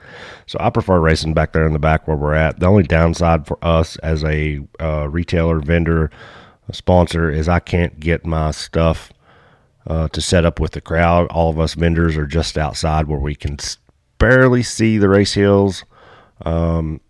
So 0.47 0.57
I 0.59 0.69
prefer 0.69 0.99
racing 0.99 1.33
back 1.33 1.53
there 1.53 1.65
in 1.65 1.73
the 1.73 1.79
back 1.79 2.07
where 2.07 2.17
we're 2.17 2.33
at. 2.33 2.59
The 2.59 2.67
only 2.67 2.83
downside 2.83 3.47
for 3.47 3.57
us 3.61 3.97
as 3.97 4.23
a 4.23 4.59
uh, 4.79 5.07
retailer, 5.09 5.59
vendor, 5.59 6.11
sponsor 6.71 7.29
is 7.29 7.47
I 7.47 7.59
can't 7.59 7.99
get 7.99 8.25
my 8.25 8.51
stuff 8.51 9.11
uh, 9.87 10.07
to 10.09 10.21
set 10.21 10.45
up 10.45 10.59
with 10.59 10.71
the 10.71 10.81
crowd. 10.81 11.27
All 11.27 11.49
of 11.49 11.59
us 11.59 11.75
vendors 11.75 12.17
are 12.17 12.25
just 12.25 12.57
outside 12.57 13.07
where 13.07 13.19
we 13.19 13.35
can 13.35 13.57
barely 14.17 14.63
see 14.63 14.97
the 14.97 15.09
race 15.09 15.33
hills. 15.33 15.83
Um, 16.45 17.01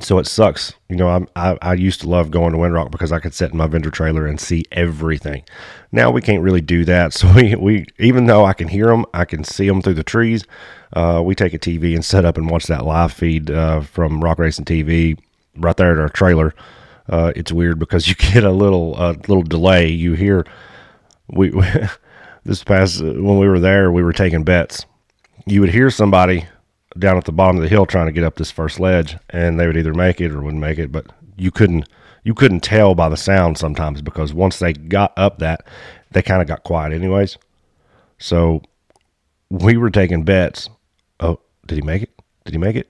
so 0.00 0.18
it 0.18 0.26
sucks. 0.26 0.74
You 0.88 0.96
know, 0.96 1.08
I'm, 1.08 1.28
I, 1.36 1.58
I 1.60 1.74
used 1.74 2.00
to 2.00 2.08
love 2.08 2.30
going 2.30 2.52
to 2.52 2.58
Windrock 2.58 2.90
because 2.90 3.12
I 3.12 3.20
could 3.20 3.34
sit 3.34 3.50
in 3.52 3.58
my 3.58 3.66
vendor 3.66 3.90
trailer 3.90 4.26
and 4.26 4.40
see 4.40 4.64
everything. 4.72 5.44
Now 5.90 6.10
we 6.10 6.22
can't 6.22 6.42
really 6.42 6.60
do 6.60 6.84
that. 6.86 7.12
So 7.22 7.32
we, 7.32 7.54
we 7.54 7.86
even 7.98 8.26
though 8.26 8.44
I 8.44 8.52
can 8.52 8.68
hear 8.68 8.86
them, 8.86 9.04
I 9.14 9.24
can 9.24 9.44
see 9.44 9.68
them 9.68 9.82
through 9.82 9.94
the 9.94 10.02
trees. 10.02 10.44
Uh, 10.92 11.22
we 11.24 11.34
take 11.34 11.54
a 11.54 11.58
TV 11.58 11.94
and 11.94 12.04
set 12.04 12.24
up 12.24 12.36
and 12.36 12.50
watch 12.50 12.66
that 12.66 12.84
live 12.84 13.12
feed 13.12 13.50
uh, 13.50 13.80
from 13.82 14.22
Rock 14.22 14.38
Racing 14.38 14.64
TV 14.64 15.18
right 15.56 15.76
there 15.76 15.92
at 15.92 15.98
our 15.98 16.08
trailer. 16.08 16.54
Uh, 17.08 17.32
it's 17.36 17.52
weird 17.52 17.78
because 17.78 18.08
you 18.08 18.14
get 18.14 18.44
a 18.44 18.50
little 18.50 18.92
little 18.92 19.42
delay. 19.42 19.88
You 19.88 20.14
hear 20.14 20.44
we, 21.28 21.50
we 21.50 21.66
this 22.44 22.64
past 22.64 23.00
when 23.00 23.38
we 23.38 23.46
were 23.46 23.60
there, 23.60 23.92
we 23.92 24.02
were 24.02 24.12
taking 24.12 24.42
bets. 24.42 24.84
You 25.46 25.60
would 25.60 25.70
hear 25.70 25.90
somebody 25.90 26.46
down 26.98 27.16
at 27.16 27.24
the 27.24 27.32
bottom 27.32 27.56
of 27.56 27.62
the 27.62 27.68
hill 27.68 27.86
trying 27.86 28.06
to 28.06 28.12
get 28.12 28.24
up 28.24 28.36
this 28.36 28.50
first 28.50 28.80
ledge, 28.80 29.16
and 29.30 29.58
they 29.58 29.66
would 29.66 29.76
either 29.76 29.94
make 29.94 30.20
it 30.20 30.32
or 30.32 30.42
wouldn't 30.42 30.60
make 30.60 30.78
it. 30.78 30.92
But 30.92 31.06
you 31.36 31.50
couldn't 31.50 31.88
you 32.24 32.34
couldn't 32.34 32.60
tell 32.60 32.94
by 32.94 33.08
the 33.08 33.16
sound 33.16 33.58
sometimes 33.58 34.00
because 34.02 34.32
once 34.32 34.58
they 34.58 34.72
got 34.72 35.12
up 35.16 35.38
that, 35.38 35.66
they 36.12 36.22
kind 36.22 36.40
of 36.40 36.48
got 36.48 36.62
quiet 36.62 36.92
anyways. 36.92 37.36
So 38.18 38.62
we 39.50 39.76
were 39.76 39.90
taking 39.90 40.24
bets. 40.24 40.68
Oh, 41.20 41.40
did 41.66 41.76
he 41.76 41.82
make 41.82 42.02
it? 42.02 42.10
Did 42.44 42.54
he 42.54 42.58
make 42.58 42.76
it? 42.76 42.88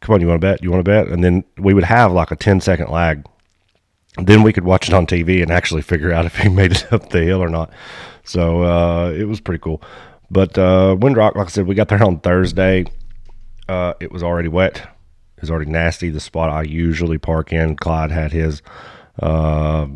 Come 0.00 0.14
on, 0.14 0.20
you 0.20 0.28
want 0.28 0.40
to 0.40 0.46
bet? 0.46 0.62
You 0.62 0.70
want 0.70 0.84
to 0.84 0.90
bet? 0.90 1.08
And 1.08 1.24
then 1.24 1.44
we 1.58 1.74
would 1.74 1.84
have 1.84 2.12
like 2.12 2.30
a 2.30 2.36
10 2.36 2.60
second 2.60 2.90
lag. 2.90 3.26
Then 4.18 4.42
we 4.42 4.52
could 4.52 4.64
watch 4.64 4.86
it 4.86 4.94
on 4.94 5.06
TV 5.06 5.42
and 5.42 5.50
actually 5.50 5.82
figure 5.82 6.12
out 6.12 6.26
if 6.26 6.36
he 6.36 6.48
made 6.50 6.72
it 6.72 6.92
up 6.92 7.10
the 7.10 7.22
hill 7.22 7.42
or 7.42 7.48
not. 7.48 7.70
So 8.22 8.62
uh, 8.62 9.10
it 9.10 9.24
was 9.24 9.40
pretty 9.40 9.60
cool. 9.60 9.82
But 10.30 10.56
uh, 10.56 10.96
Windrock, 10.98 11.36
like 11.36 11.46
I 11.46 11.50
said, 11.50 11.66
we 11.66 11.74
got 11.74 11.88
there 11.88 12.02
on 12.02 12.20
Thursday. 12.20 12.86
Uh, 13.68 13.94
it 14.00 14.12
was 14.12 14.22
already 14.22 14.48
wet. 14.48 14.76
It 15.36 15.40
was 15.40 15.50
already 15.50 15.70
nasty. 15.70 16.10
The 16.10 16.20
spot 16.20 16.50
I 16.50 16.62
usually 16.62 17.18
park 17.18 17.52
in, 17.52 17.76
Clyde 17.76 18.10
had 18.10 18.32
his 18.32 18.62
uh, 19.20 19.86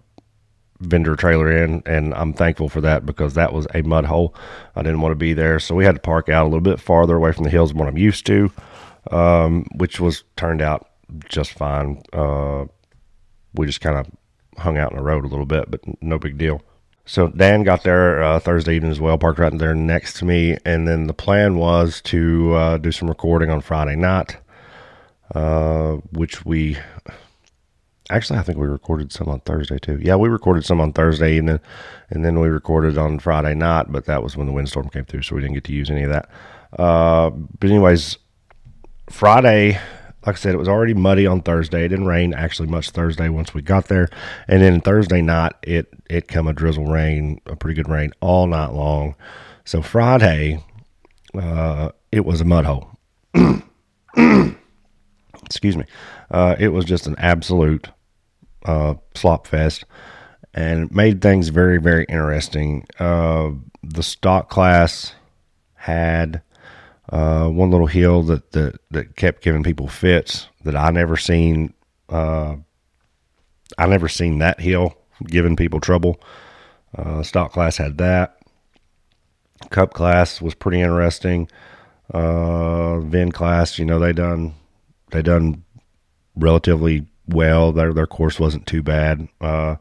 vendor 0.81 1.17
trailer 1.17 1.51
in, 1.51 1.83
and 1.87 2.15
I'm 2.15 2.33
thankful 2.33 2.69
for 2.69 2.81
that 2.81 3.05
because 3.05 3.35
that 3.35 3.53
was 3.53 3.67
a 3.75 3.83
mud 3.83 4.05
hole. 4.05 4.35
I 4.77 4.83
didn't 4.83 5.01
want 5.01 5.13
to 5.13 5.17
be 5.17 5.33
there, 5.33 5.59
so 5.59 5.75
we 5.75 5.85
had 5.85 5.97
to 5.97 6.01
park 6.01 6.29
out 6.29 6.45
a 6.45 6.49
little 6.49 6.61
bit 6.61 6.81
farther 6.81 7.17
away 7.17 7.33
from 7.33 7.45
the 7.45 7.51
hills 7.51 7.71
than 7.71 7.79
what 7.79 7.89
I'm 7.89 7.99
used 7.99 8.27
to, 8.27 8.51
um, 9.11 9.67
which 9.75 10.01
was 10.01 10.25
turned 10.37 10.63
out 10.63 10.89
just 11.29 11.53
fine. 11.53 12.03
Uh, 12.13 12.67
we 13.55 13.67
just 13.67 13.81
kind 13.81 13.97
of 13.97 14.07
hung 14.59 14.79
out 14.79 14.91
in 14.91 14.97
the 14.97 15.03
road 15.03 15.25
a 15.25 15.29
little 15.29 15.47
bit, 15.47 15.71
but 15.71 15.81
no 16.03 16.19
big 16.19 16.39
deal. 16.39 16.63
So 17.09 17.29
Dan 17.29 17.63
got 17.63 17.85
there 17.85 18.23
uh, 18.23 18.39
Thursday 18.39 18.77
evening 18.77 18.91
as 18.91 19.01
well, 19.01 19.17
parked 19.17 19.39
right 19.39 19.57
there 19.57 19.75
next 19.75 20.19
to 20.19 20.27
me, 20.27 20.59
and 20.67 20.87
then 20.87 21.07
the 21.07 21.15
plan 21.15 21.57
was 21.57 22.03
to 22.03 22.53
uh, 22.53 22.77
do 22.77 22.93
some 22.93 23.09
recording 23.09 23.49
on 23.49 23.63
Friday 23.63 23.97
night, 23.97 24.37
uh, 25.35 25.93
which 26.13 26.45
we 26.45 26.77
actually 28.11 28.39
I 28.39 28.43
think 28.43 28.59
we 28.59 28.67
recorded 28.67 29.11
some 29.11 29.27
on 29.27 29.41
Thursday 29.41 29.79
too. 29.79 29.99
Yeah, 30.03 30.17
we 30.17 30.29
recorded 30.29 30.67
some 30.67 30.83
on 30.83 30.93
Thursday 30.93 31.39
evening, 31.39 31.61
and 32.11 32.27
then 32.27 32.41
we 32.41 32.49
recorded 32.49 32.99
on 32.99 33.19
Friday 33.21 33.55
night, 33.55 33.87
but 33.89 34.05
that 34.05 34.23
was 34.23 34.37
when 34.37 34.47
the 34.47 34.53
windstorm 34.53 34.91
came 34.91 35.07
through, 35.07 35.23
so 35.23 35.35
we 35.35 35.41
didn't 35.41 35.55
get 35.55 35.65
to 35.65 35.73
use 35.73 35.89
any 35.89 36.03
of 36.03 36.11
that. 36.11 36.29
Uh, 36.79 37.31
but 37.31 37.71
anyways, 37.71 38.19
Friday 39.09 39.81
like 40.27 40.37
I 40.37 40.39
said, 40.39 40.55
it 40.55 40.59
was 40.59 40.69
already 40.69 40.95
muddy 40.95 41.27
on 41.27 41.43
Thursday. 41.43 41.85
It 41.85 41.89
didn't 41.89 42.07
rain 42.07 42.35
actually 42.35 42.69
much 42.69 42.91
Thursday 42.91 43.29
once 43.29 43.55
we 43.55 43.63
got 43.63 43.87
there, 43.87 44.09
and 44.49 44.61
then 44.63 44.81
Thursday 44.81 45.23
night 45.23 45.53
it 45.63 45.89
it 46.11 46.29
come 46.29 46.49
a 46.49 46.53
drizzle 46.53 46.87
rain, 46.87 47.41
a 47.47 47.57
pretty 47.57 47.75
good 47.75 47.89
rain 47.89 48.13
all 48.21 48.47
night 48.47 48.73
long. 48.73 49.15
So 49.65 49.81
Friday, 49.81 50.63
uh, 51.35 51.91
it 52.11 52.25
was 52.25 52.41
a 52.41 52.45
mud 52.45 52.65
hole. 52.65 52.91
Excuse 55.45 55.77
me. 55.77 55.85
Uh, 56.31 56.57
it 56.59 56.69
was 56.69 56.85
just 56.85 57.07
an 57.07 57.15
absolute 57.19 57.89
uh, 58.65 58.95
slop 59.15 59.47
fest, 59.47 59.85
and 60.53 60.91
made 60.93 61.23
things 61.23 61.49
very 61.49 61.79
very 61.79 62.05
interesting. 62.09 62.87
Uh, 62.99 63.51
the 63.85 64.03
stock 64.03 64.51
class 64.51 65.15
had 65.75 66.43
uh, 67.11 67.49
one 67.49 67.71
little 67.71 67.87
hill 67.87 68.23
that, 68.25 68.53
that 68.53 68.79
that 68.91 69.17
kept 69.17 69.43
giving 69.43 69.63
people 69.63 69.89
fits 69.89 70.49
that 70.65 70.77
I 70.77 70.91
never 70.91 71.17
seen. 71.17 71.73
Uh, 72.09 72.57
I 73.77 73.87
never 73.87 74.09
seen 74.09 74.39
that 74.39 74.61
hill 74.61 74.95
giving 75.27 75.57
people 75.57 75.81
trouble. 75.81 76.21
Uh, 76.97 77.23
stock 77.23 77.53
class 77.53 77.77
had 77.77 77.99
that. 77.99 78.39
Cup 79.71 79.93
class 79.93 80.41
was 80.41 80.55
pretty 80.55 80.81
interesting. 80.81 81.49
Uh, 82.13 83.01
Vin 83.01 83.33
class, 83.33 83.79
you 83.79 83.85
know, 83.85 83.99
they 83.99 84.13
done 84.13 84.55
they 85.11 85.23
done 85.23 85.65
relatively 86.37 87.07
well. 87.27 87.73
Their 87.73 87.93
their 87.93 88.07
course 88.07 88.39
wasn't 88.39 88.67
too 88.67 88.83
bad. 88.83 89.29
Uh, 89.41 89.77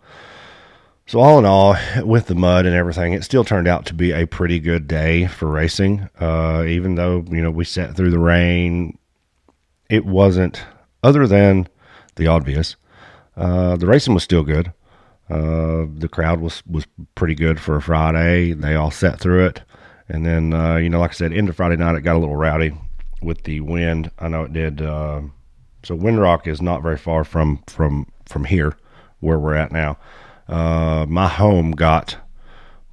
so 1.07 1.21
all 1.21 1.39
in 1.39 1.45
all, 1.45 1.77
with 2.03 2.27
the 2.27 2.35
mud 2.35 2.65
and 2.65 2.75
everything, 2.75 3.13
it 3.13 3.23
still 3.23 3.45
turned 3.45 3.67
out 3.67 3.85
to 3.85 3.93
be 3.93 4.11
a 4.11 4.27
pretty 4.27 4.59
good 4.59 4.89
day 4.89 5.25
for 5.27 5.47
racing. 5.47 6.09
Uh, 6.19 6.65
even 6.67 6.95
though 6.95 7.23
you 7.29 7.41
know 7.41 7.49
we 7.49 7.63
sat 7.63 7.95
through 7.95 8.11
the 8.11 8.19
rain, 8.19 8.97
it 9.89 10.05
wasn't. 10.05 10.61
Other 11.03 11.25
than 11.25 11.69
the 12.17 12.27
obvious, 12.27 12.75
uh, 13.37 13.77
the 13.77 13.87
racing 13.87 14.15
was 14.15 14.23
still 14.23 14.43
good. 14.43 14.73
Uh, 15.29 15.85
the 15.95 16.09
crowd 16.11 16.41
was 16.41 16.61
was 16.67 16.85
pretty 17.15 17.35
good 17.35 17.57
for 17.57 17.77
a 17.77 17.81
Friday. 17.81 18.51
They 18.51 18.75
all 18.75 18.91
sat 18.91 19.17
through 19.17 19.45
it, 19.45 19.61
and 20.09 20.25
then 20.25 20.53
uh, 20.53 20.75
you 20.75 20.89
know, 20.89 20.99
like 20.99 21.11
I 21.11 21.13
said, 21.13 21.31
into 21.31 21.53
Friday 21.53 21.77
night, 21.77 21.95
it 21.95 22.01
got 22.01 22.17
a 22.17 22.19
little 22.19 22.35
rowdy 22.35 22.77
with 23.21 23.43
the 23.43 23.61
wind. 23.61 24.11
I 24.19 24.27
know 24.27 24.43
it 24.43 24.51
did. 24.51 24.81
Uh, 24.81 25.21
so 25.83 25.97
Windrock 25.97 26.47
is 26.47 26.61
not 26.61 26.83
very 26.83 26.97
far 26.97 27.23
from 27.23 27.63
from 27.65 28.11
from 28.25 28.43
here, 28.43 28.75
where 29.21 29.39
we're 29.39 29.55
at 29.55 29.71
now 29.71 29.97
uh, 30.47 31.05
my 31.07 31.27
home 31.27 31.71
got 31.71 32.17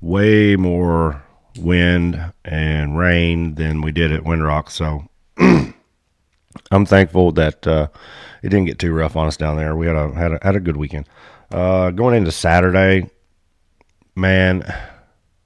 way 0.01 0.57
more 0.57 1.23
wind 1.59 2.33
and 2.45 2.99
rain 2.99 3.55
than 3.55 3.81
we 3.81 3.93
did 3.93 4.13
at 4.13 4.23
Windrock. 4.23 4.71
So 4.71 5.09
I'm 6.71 6.87
thankful 6.87 7.33
that 7.33 7.67
uh, 7.67 7.89
it 8.43 8.49
didn't 8.49 8.67
get 8.67 8.79
too 8.79 8.93
rough 8.93 9.17
on 9.17 9.27
us 9.27 9.37
down 9.37 9.57
there. 9.57 9.77
We 9.77 9.87
had 9.87 9.97
a 9.97 10.15
had 10.15 10.33
a, 10.33 10.39
had 10.43 10.57
a 10.57 10.61
good 10.61 10.77
weekend. 10.77 11.09
Uh, 11.51 11.91
going 11.91 12.17
into 12.17 12.33
Saturday, 12.33 13.09
man, 14.17 14.65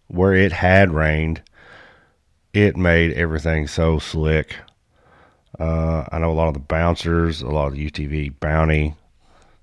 where 0.07 0.33
it 0.33 0.53
had 0.53 0.93
rained, 0.93 1.43
it 2.55 2.77
made 2.77 3.13
everything 3.13 3.67
so 3.67 3.99
slick. 3.99 4.57
Uh, 5.59 6.05
I 6.11 6.19
know 6.19 6.31
a 6.31 6.35
lot 6.35 6.49
of 6.49 6.55
the 6.55 6.61
bouncers, 6.61 7.43
a 7.43 7.49
lot 7.49 7.67
of 7.67 7.75
the 7.75 7.91
UTV 7.91 8.39
bounty. 8.41 8.95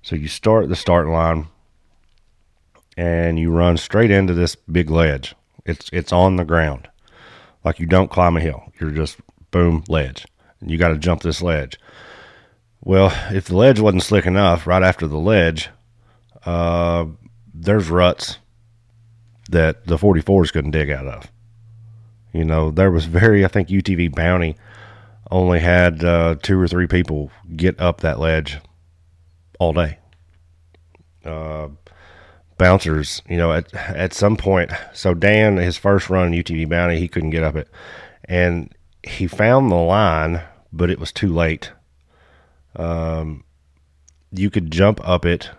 So 0.02 0.14
you 0.14 0.28
start 0.28 0.68
the 0.68 0.76
start 0.76 1.08
line 1.08 1.48
and 2.96 3.38
you 3.38 3.50
run 3.50 3.76
straight 3.76 4.10
into 4.10 4.34
this 4.34 4.54
big 4.54 4.90
ledge. 4.90 5.34
It's 5.64 5.90
it's 5.92 6.12
on 6.12 6.36
the 6.36 6.44
ground. 6.44 6.88
Like 7.64 7.80
you 7.80 7.86
don't 7.86 8.10
climb 8.10 8.36
a 8.36 8.40
hill. 8.40 8.72
You're 8.80 8.90
just 8.90 9.18
boom 9.50 9.84
ledge. 9.88 10.26
And 10.60 10.70
you 10.70 10.78
got 10.78 10.88
to 10.88 10.98
jump 10.98 11.22
this 11.22 11.42
ledge. 11.42 11.78
Well, 12.80 13.12
if 13.34 13.46
the 13.46 13.56
ledge 13.56 13.80
wasn't 13.80 14.04
slick 14.04 14.26
enough, 14.26 14.66
right 14.66 14.82
after 14.82 15.08
the 15.08 15.18
ledge, 15.18 15.70
uh, 16.44 17.06
there's 17.52 17.90
ruts 17.90 18.38
that 19.50 19.86
the 19.86 19.96
44s 19.96 20.52
couldn't 20.52 20.70
dig 20.70 20.90
out 20.90 21.06
of. 21.06 21.30
You 22.32 22.44
know, 22.44 22.70
there 22.70 22.90
was 22.90 23.06
very, 23.06 23.44
I 23.44 23.48
think 23.48 23.68
UTV 23.68 24.14
Bounty 24.14 24.56
only 25.30 25.58
had 25.58 26.04
uh, 26.04 26.36
two 26.40 26.60
or 26.60 26.68
three 26.68 26.86
people 26.86 27.30
get 27.56 27.80
up 27.80 28.02
that 28.02 28.20
ledge 28.20 28.58
all 29.58 29.72
day. 29.72 29.98
Uh, 31.24 31.68
bouncers, 32.58 33.22
you 33.28 33.36
know, 33.36 33.52
at 33.52 33.72
at 33.74 34.12
some 34.12 34.36
point, 34.36 34.70
so 34.92 35.14
Dan, 35.14 35.56
his 35.56 35.76
first 35.76 36.10
run 36.10 36.32
UTV 36.32 36.68
Bounty, 36.68 36.98
he 36.98 37.08
couldn't 37.08 37.30
get 37.30 37.42
up 37.44 37.56
it, 37.56 37.68
and 38.24 38.74
he 39.02 39.26
found 39.26 39.70
the 39.70 39.76
line, 39.76 40.42
but 40.72 40.90
it 40.90 40.98
was 40.98 41.12
too 41.12 41.32
late. 41.32 41.72
Um, 42.74 43.44
you 44.32 44.50
could 44.50 44.70
jump 44.70 45.00
up 45.06 45.24
it 45.24 45.50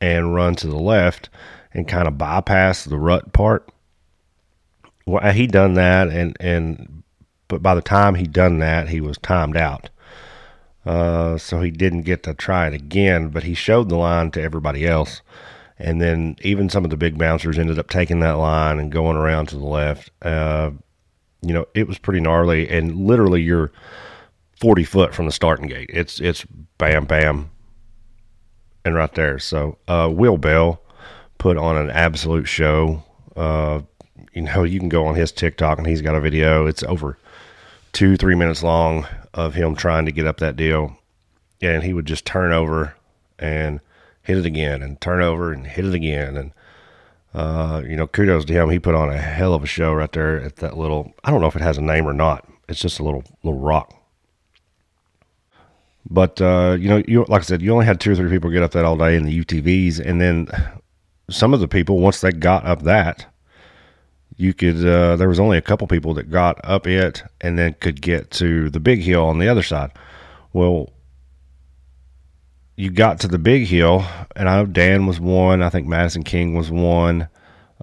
and 0.00 0.34
run 0.34 0.54
to 0.56 0.66
the 0.66 0.78
left 0.78 1.30
and 1.72 1.88
kind 1.88 2.06
of 2.06 2.18
bypass 2.18 2.84
the 2.84 2.98
rut 2.98 3.32
part. 3.32 3.68
Well, 5.06 5.32
he 5.32 5.46
done 5.46 5.74
that, 5.74 6.08
and 6.08 6.36
and 6.40 7.02
but 7.48 7.62
by 7.62 7.74
the 7.74 7.82
time 7.82 8.14
he 8.14 8.26
done 8.26 8.58
that, 8.58 8.88
he 8.88 9.00
was 9.00 9.18
timed 9.18 9.56
out. 9.56 9.90
Uh, 10.86 11.38
so 11.38 11.60
he 11.60 11.70
didn't 11.70 12.02
get 12.02 12.22
to 12.22 12.34
try 12.34 12.66
it 12.66 12.74
again, 12.74 13.28
but 13.28 13.44
he 13.44 13.54
showed 13.54 13.88
the 13.88 13.96
line 13.96 14.30
to 14.32 14.42
everybody 14.42 14.86
else. 14.86 15.22
And 15.78 16.00
then 16.00 16.36
even 16.42 16.68
some 16.68 16.84
of 16.84 16.90
the 16.90 16.96
big 16.96 17.18
bouncers 17.18 17.58
ended 17.58 17.78
up 17.78 17.90
taking 17.90 18.20
that 18.20 18.32
line 18.34 18.78
and 18.78 18.92
going 18.92 19.16
around 19.16 19.46
to 19.46 19.56
the 19.56 19.64
left. 19.64 20.10
Uh, 20.22 20.70
you 21.42 21.52
know, 21.52 21.66
it 21.74 21.88
was 21.88 21.98
pretty 21.98 22.20
gnarly, 22.20 22.68
and 22.68 22.96
literally 22.96 23.42
you're 23.42 23.72
40 24.60 24.84
foot 24.84 25.14
from 25.14 25.26
the 25.26 25.32
starting 25.32 25.66
gate. 25.66 25.90
It's 25.92 26.20
it's 26.20 26.44
bam 26.78 27.04
bam, 27.04 27.50
and 28.84 28.94
right 28.94 29.12
there. 29.14 29.38
So 29.38 29.78
uh, 29.88 30.10
Will 30.12 30.38
Bell 30.38 30.80
put 31.38 31.56
on 31.56 31.76
an 31.76 31.90
absolute 31.90 32.46
show. 32.46 33.02
Uh, 33.36 33.82
you 34.32 34.42
know, 34.42 34.62
you 34.62 34.78
can 34.78 34.88
go 34.88 35.06
on 35.06 35.16
his 35.16 35.32
TikTok 35.32 35.78
and 35.78 35.86
he's 35.86 36.02
got 36.02 36.14
a 36.14 36.20
video. 36.20 36.66
It's 36.66 36.82
over 36.84 37.18
two 37.92 38.16
three 38.16 38.34
minutes 38.34 38.62
long 38.62 39.06
of 39.34 39.54
him 39.54 39.74
trying 39.74 40.06
to 40.06 40.12
get 40.12 40.26
up 40.26 40.38
that 40.38 40.56
deal, 40.56 40.96
and 41.60 41.82
he 41.82 41.92
would 41.92 42.06
just 42.06 42.24
turn 42.24 42.52
over 42.52 42.94
and 43.38 43.80
hit 44.24 44.38
it 44.38 44.46
again, 44.46 44.82
and 44.82 45.00
turn 45.00 45.22
over 45.22 45.52
and 45.52 45.66
hit 45.66 45.84
it 45.84 45.94
again, 45.94 46.36
and 46.36 46.52
uh, 47.34 47.82
you 47.86 47.96
know, 47.96 48.06
kudos 48.06 48.44
to 48.44 48.52
him. 48.52 48.70
He 48.70 48.78
put 48.78 48.94
on 48.94 49.10
a 49.10 49.18
hell 49.18 49.54
of 49.54 49.62
a 49.62 49.66
show 49.66 49.92
right 49.92 50.10
there 50.10 50.40
at 50.40 50.56
that 50.56 50.76
little. 50.76 51.12
I 51.24 51.30
don't 51.30 51.40
know 51.40 51.46
if 51.48 51.56
it 51.56 51.62
has 51.62 51.78
a 51.78 51.82
name 51.82 52.06
or 52.06 52.12
not. 52.12 52.48
It's 52.68 52.80
just 52.80 52.98
a 52.98 53.02
little 53.02 53.24
little 53.42 53.60
rock. 53.60 53.92
But 56.08 56.40
uh, 56.40 56.76
you 56.78 56.88
know, 56.88 57.02
you 57.08 57.24
like 57.28 57.42
I 57.42 57.44
said, 57.44 57.62
you 57.62 57.72
only 57.72 57.86
had 57.86 58.00
two 58.00 58.12
or 58.12 58.14
three 58.14 58.30
people 58.30 58.50
get 58.50 58.62
up 58.62 58.72
that 58.72 58.84
all 58.84 58.96
day 58.96 59.16
in 59.16 59.24
the 59.24 59.44
UTVs, 59.44 59.98
and 59.98 60.20
then 60.20 60.48
some 61.28 61.52
of 61.52 61.60
the 61.60 61.68
people 61.68 61.98
once 61.98 62.20
they 62.20 62.30
got 62.30 62.64
up 62.64 62.82
that, 62.82 63.26
you 64.36 64.54
could. 64.54 64.84
Uh, 64.84 65.16
there 65.16 65.28
was 65.28 65.40
only 65.40 65.58
a 65.58 65.62
couple 65.62 65.86
people 65.88 66.14
that 66.14 66.30
got 66.30 66.60
up 66.62 66.86
it 66.86 67.24
and 67.40 67.58
then 67.58 67.74
could 67.80 68.00
get 68.00 68.30
to 68.32 68.70
the 68.70 68.80
big 68.80 69.00
hill 69.00 69.24
on 69.24 69.38
the 69.38 69.48
other 69.48 69.62
side. 69.62 69.90
Well, 70.52 70.92
you 72.76 72.90
got 72.90 73.20
to 73.20 73.28
the 73.28 73.38
big 73.38 73.66
hill, 73.66 74.04
and 74.34 74.48
I 74.48 74.56
know 74.56 74.66
Dan 74.66 75.06
was 75.06 75.20
one. 75.20 75.62
I 75.62 75.70
think 75.70 75.86
Madison 75.86 76.22
King 76.24 76.54
was 76.54 76.70
one. 76.70 77.28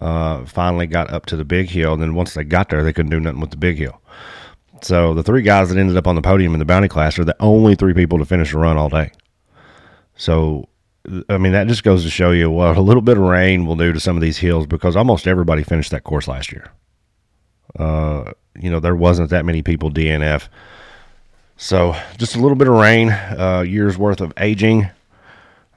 Uh, 0.01 0.45
finally 0.45 0.87
got 0.87 1.11
up 1.11 1.25
to 1.27 1.37
the 1.37 1.45
big 1.45 1.69
hill. 1.69 1.93
And 1.93 2.01
then 2.01 2.15
once 2.15 2.33
they 2.33 2.43
got 2.43 2.69
there, 2.69 2.83
they 2.83 2.93
couldn't 2.93 3.11
do 3.11 3.19
nothing 3.19 3.39
with 3.39 3.51
the 3.51 3.57
big 3.57 3.77
hill. 3.77 4.01
So 4.81 5.13
the 5.13 5.23
three 5.23 5.43
guys 5.43 5.69
that 5.69 5.77
ended 5.77 5.95
up 5.95 6.07
on 6.07 6.15
the 6.15 6.21
podium 6.21 6.53
in 6.53 6.59
the 6.59 6.65
bounty 6.65 6.87
class 6.87 7.19
are 7.19 7.25
the 7.25 7.35
only 7.39 7.75
three 7.75 7.93
people 7.93 8.17
to 8.17 8.25
finish 8.25 8.51
the 8.51 8.57
run 8.57 8.77
all 8.77 8.89
day. 8.89 9.11
So, 10.15 10.67
I 11.29 11.37
mean, 11.37 11.51
that 11.53 11.67
just 11.67 11.83
goes 11.83 12.03
to 12.03 12.09
show 12.09 12.31
you 12.31 12.49
what 12.49 12.77
a 12.77 12.81
little 12.81 13.01
bit 13.01 13.17
of 13.17 13.23
rain 13.23 13.65
will 13.65 13.75
do 13.75 13.93
to 13.93 13.99
some 13.99 14.17
of 14.17 14.21
these 14.21 14.39
hills 14.39 14.65
because 14.65 14.95
almost 14.95 15.27
everybody 15.27 15.63
finished 15.63 15.91
that 15.91 16.03
course 16.03 16.27
last 16.27 16.51
year. 16.51 16.71
Uh, 17.77 18.31
you 18.59 18.71
know, 18.71 18.79
there 18.79 18.95
wasn't 18.95 19.29
that 19.29 19.45
many 19.45 19.61
people 19.61 19.91
DNF 19.91 20.47
so 21.61 21.95
just 22.17 22.35
a 22.35 22.39
little 22.39 22.55
bit 22.55 22.67
of 22.67 22.73
rain, 22.73 23.11
uh, 23.11 23.63
years 23.65 23.95
worth 23.95 24.19
of 24.19 24.33
aging. 24.37 24.89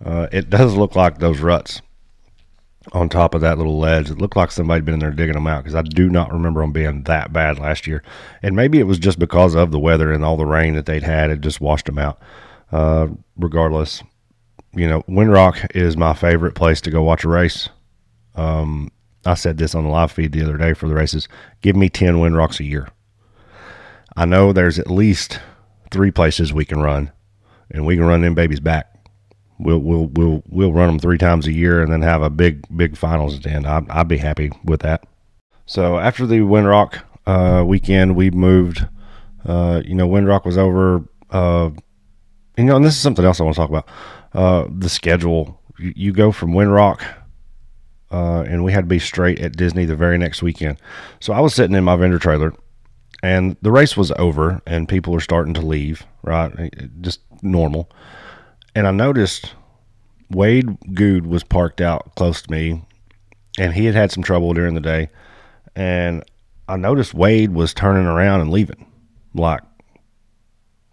Uh, 0.02 0.28
it 0.32 0.48
does 0.48 0.74
look 0.74 0.96
like 0.96 1.18
those 1.18 1.40
ruts 1.40 1.82
on 2.92 3.10
top 3.10 3.34
of 3.34 3.42
that 3.42 3.58
little 3.58 3.78
ledge. 3.78 4.10
It 4.10 4.16
looked 4.16 4.34
like 4.34 4.50
somebody 4.50 4.78
had 4.78 4.86
been 4.86 4.94
in 4.94 5.00
there 5.00 5.10
digging 5.10 5.34
them 5.34 5.46
out 5.46 5.62
because 5.62 5.74
I 5.74 5.82
do 5.82 6.08
not 6.08 6.32
remember 6.32 6.62
them 6.62 6.72
being 6.72 7.02
that 7.02 7.34
bad 7.34 7.58
last 7.58 7.86
year. 7.86 8.02
And 8.42 8.56
maybe 8.56 8.78
it 8.78 8.84
was 8.84 8.98
just 8.98 9.18
because 9.18 9.54
of 9.54 9.72
the 9.72 9.78
weather 9.78 10.10
and 10.10 10.24
all 10.24 10.38
the 10.38 10.46
rain 10.46 10.74
that 10.74 10.86
they'd 10.86 11.02
had. 11.02 11.30
It 11.30 11.42
just 11.42 11.60
washed 11.60 11.84
them 11.84 11.98
out. 11.98 12.18
Uh, 12.72 13.08
regardless, 13.36 14.02
you 14.74 14.88
know, 14.88 15.02
Windrock 15.02 15.76
is 15.76 15.98
my 15.98 16.14
favorite 16.14 16.54
place 16.54 16.80
to 16.80 16.90
go 16.90 17.02
watch 17.02 17.24
a 17.24 17.28
race. 17.28 17.68
Um, 18.34 18.90
I 19.26 19.34
said 19.34 19.58
this 19.58 19.74
on 19.74 19.84
the 19.84 19.90
live 19.90 20.12
feed 20.12 20.32
the 20.32 20.44
other 20.44 20.56
day 20.56 20.72
for 20.72 20.88
the 20.88 20.94
races. 20.94 21.28
Give 21.60 21.76
me 21.76 21.90
10 21.90 22.14
Windrocks 22.14 22.58
a 22.58 22.64
year. 22.64 22.88
I 24.16 24.24
know 24.24 24.54
there's 24.54 24.78
at 24.78 24.90
least 24.90 25.40
three 25.94 26.10
places 26.10 26.52
we 26.52 26.66
can 26.66 26.80
run, 26.80 27.10
and 27.70 27.86
we 27.86 27.96
can 27.96 28.04
run 28.04 28.20
them 28.20 28.34
babies 28.34 28.60
back. 28.60 28.90
We'll 29.58 29.78
we'll 29.78 30.06
we'll 30.08 30.42
we'll 30.48 30.72
run 30.72 30.88
them 30.88 30.98
three 30.98 31.16
times 31.16 31.46
a 31.46 31.52
year, 31.52 31.80
and 31.80 31.90
then 31.90 32.02
have 32.02 32.20
a 32.20 32.28
big 32.28 32.66
big 32.76 32.98
finals 32.98 33.36
at 33.36 33.44
the 33.44 33.50
end. 33.50 33.66
I'd, 33.66 33.88
I'd 33.88 34.08
be 34.08 34.18
happy 34.18 34.50
with 34.62 34.80
that. 34.82 35.06
So 35.64 35.98
after 35.98 36.26
the 36.26 36.40
Windrock 36.40 37.00
uh, 37.26 37.64
weekend, 37.64 38.16
we 38.16 38.30
moved. 38.30 38.86
Uh, 39.46 39.80
you 39.84 39.94
know, 39.94 40.08
Windrock 40.08 40.44
was 40.44 40.58
over. 40.58 41.04
Uh, 41.30 41.70
you 42.58 42.64
know, 42.64 42.76
and 42.76 42.84
this 42.84 42.94
is 42.94 43.00
something 43.00 43.24
else 43.24 43.40
I 43.40 43.44
want 43.44 43.54
to 43.54 43.60
talk 43.60 43.70
about. 43.70 43.88
Uh, 44.34 44.68
the 44.76 44.90
schedule. 44.90 45.60
You, 45.78 45.92
you 45.96 46.12
go 46.12 46.32
from 46.32 46.52
Windrock 46.52 47.02
uh, 48.14 48.44
and 48.46 48.62
we 48.62 48.72
had 48.72 48.82
to 48.82 48.86
be 48.86 49.00
straight 49.00 49.40
at 49.40 49.56
Disney 49.56 49.84
the 49.84 49.96
very 49.96 50.18
next 50.18 50.40
weekend. 50.40 50.78
So 51.20 51.32
I 51.32 51.40
was 51.40 51.52
sitting 51.52 51.74
in 51.76 51.82
my 51.82 51.96
vendor 51.96 52.18
trailer 52.18 52.54
and 53.24 53.56
the 53.62 53.72
race 53.72 53.96
was 53.96 54.12
over 54.18 54.60
and 54.66 54.86
people 54.86 55.14
are 55.14 55.20
starting 55.20 55.54
to 55.54 55.62
leave 55.62 56.06
right? 56.24 56.52
Eh, 56.58 56.68
eh, 56.78 56.86
just 57.00 57.20
normal. 57.42 57.90
And 58.74 58.86
i 58.86 58.90
noticed 58.90 59.54
wade 60.30 60.66
good 60.94 61.26
was 61.26 61.44
parked 61.44 61.80
out 61.80 62.14
close 62.16 62.42
to 62.42 62.50
me 62.50 62.82
and 63.58 63.72
he 63.72 63.84
had 63.84 63.94
had 63.94 64.10
some 64.10 64.22
trouble 64.22 64.52
during 64.52 64.74
the 64.74 64.80
day. 64.80 65.10
And 65.76 66.24
i 66.68 66.76
noticed 66.76 67.14
wade 67.14 67.52
was 67.52 67.72
turning 67.72 68.06
around 68.06 68.40
and 68.40 68.50
leaving 68.50 68.86
like 69.34 69.60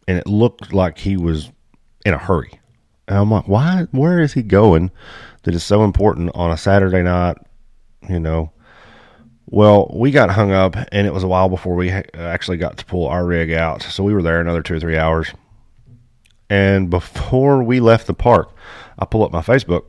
and 0.07 0.17
it 0.17 0.27
looked 0.27 0.73
like 0.73 0.97
he 0.97 1.15
was 1.15 1.51
in 2.05 2.13
a 2.13 2.17
hurry. 2.17 2.59
And 3.07 3.17
i'm 3.17 3.31
like 3.31 3.47
why 3.47 3.87
where 3.91 4.19
is 4.19 4.33
he 4.33 4.41
going 4.41 4.91
that 5.43 5.53
is 5.53 5.63
so 5.63 5.83
important 5.83 6.31
on 6.33 6.51
a 6.51 6.57
saturday 6.57 7.01
night 7.01 7.37
you 8.07 8.19
know 8.19 8.51
well, 9.51 9.91
we 9.93 10.11
got 10.11 10.29
hung 10.29 10.53
up, 10.53 10.77
and 10.93 11.05
it 11.05 11.13
was 11.13 11.23
a 11.23 11.27
while 11.27 11.49
before 11.49 11.75
we 11.75 11.89
actually 11.91 12.55
got 12.55 12.77
to 12.77 12.85
pull 12.85 13.05
our 13.07 13.25
rig 13.25 13.51
out. 13.51 13.81
So 13.83 14.01
we 14.01 14.13
were 14.13 14.21
there 14.21 14.39
another 14.39 14.63
two 14.63 14.75
or 14.75 14.79
three 14.79 14.97
hours. 14.97 15.29
And 16.49 16.89
before 16.89 17.61
we 17.61 17.81
left 17.81 18.07
the 18.07 18.13
park, 18.13 18.55
I 18.97 19.03
pull 19.03 19.23
up 19.23 19.31
my 19.33 19.41
Facebook 19.41 19.83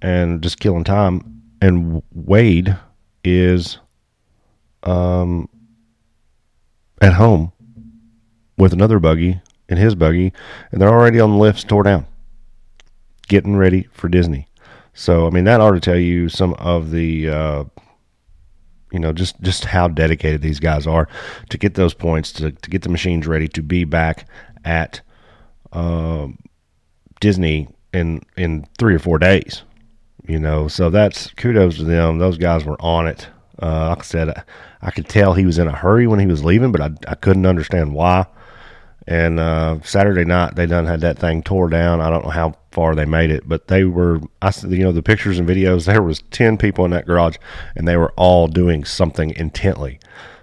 and 0.00 0.42
just 0.42 0.58
killing 0.58 0.84
time. 0.84 1.42
And 1.60 2.02
Wade 2.14 2.74
is 3.22 3.78
um, 4.84 5.50
at 7.02 7.12
home 7.12 7.52
with 8.56 8.72
another 8.72 8.98
buggy 8.98 9.42
in 9.68 9.76
his 9.76 9.94
buggy, 9.94 10.32
and 10.70 10.80
they're 10.80 10.88
already 10.88 11.20
on 11.20 11.32
the 11.32 11.36
lifts 11.36 11.62
tore 11.62 11.82
down, 11.82 12.06
getting 13.28 13.56
ready 13.56 13.86
for 13.92 14.08
Disney. 14.08 14.48
So, 14.94 15.26
I 15.26 15.30
mean, 15.30 15.44
that 15.44 15.60
ought 15.60 15.72
to 15.72 15.80
tell 15.80 15.98
you 15.98 16.30
some 16.30 16.54
of 16.54 16.90
the. 16.90 17.28
Uh, 17.28 17.64
you 18.92 18.98
know 18.98 19.12
just 19.12 19.40
just 19.40 19.64
how 19.64 19.88
dedicated 19.88 20.42
these 20.42 20.60
guys 20.60 20.86
are 20.86 21.08
to 21.48 21.58
get 21.58 21.74
those 21.74 21.94
points 21.94 22.32
to, 22.32 22.52
to 22.52 22.70
get 22.70 22.82
the 22.82 22.88
machines 22.88 23.26
ready 23.26 23.48
to 23.48 23.62
be 23.62 23.84
back 23.84 24.28
at 24.64 25.00
uh, 25.72 26.28
Disney 27.20 27.68
in 27.92 28.22
in 28.36 28.66
three 28.78 28.94
or 28.94 28.98
four 28.98 29.18
days. 29.18 29.62
You 30.26 30.38
know, 30.38 30.68
so 30.68 30.88
that's 30.88 31.32
kudos 31.34 31.78
to 31.78 31.84
them. 31.84 32.18
Those 32.18 32.38
guys 32.38 32.64
were 32.64 32.80
on 32.80 33.08
it. 33.08 33.28
Uh, 33.60 33.88
like 33.88 33.98
I 33.98 34.02
said, 34.02 34.28
I, 34.28 34.42
I, 34.80 34.90
could 34.92 35.08
tell 35.08 35.34
he 35.34 35.46
was 35.46 35.58
in 35.58 35.66
a 35.66 35.72
hurry 35.72 36.06
when 36.06 36.20
he 36.20 36.26
was 36.26 36.44
leaving, 36.44 36.70
but 36.70 36.80
I, 36.80 36.90
I 37.08 37.14
couldn't 37.16 37.46
understand 37.46 37.92
why. 37.92 38.26
And 39.06 39.40
uh, 39.40 39.80
Saturday 39.82 40.24
night, 40.24 40.54
they 40.54 40.66
done 40.66 40.86
had 40.86 41.00
that 41.00 41.18
thing 41.18 41.42
tore 41.42 41.68
down. 41.68 42.00
I 42.00 42.08
don't 42.08 42.24
know 42.24 42.30
how 42.30 42.54
far 42.70 42.94
they 42.94 43.04
made 43.04 43.30
it, 43.30 43.48
but 43.48 43.68
they 43.68 43.84
were. 43.84 44.20
I 44.40 44.52
you 44.68 44.84
know 44.84 44.92
the 44.92 45.02
pictures 45.02 45.38
and 45.38 45.48
videos. 45.48 45.86
There 45.92 46.02
was 46.02 46.22
ten 46.30 46.56
people 46.56 46.84
in 46.84 46.92
that 46.92 47.06
garage, 47.06 47.36
and 47.74 47.86
they 47.86 47.96
were 47.96 48.12
all 48.16 48.46
doing 48.46 48.84
something 48.84 49.30
intently. 49.30 49.98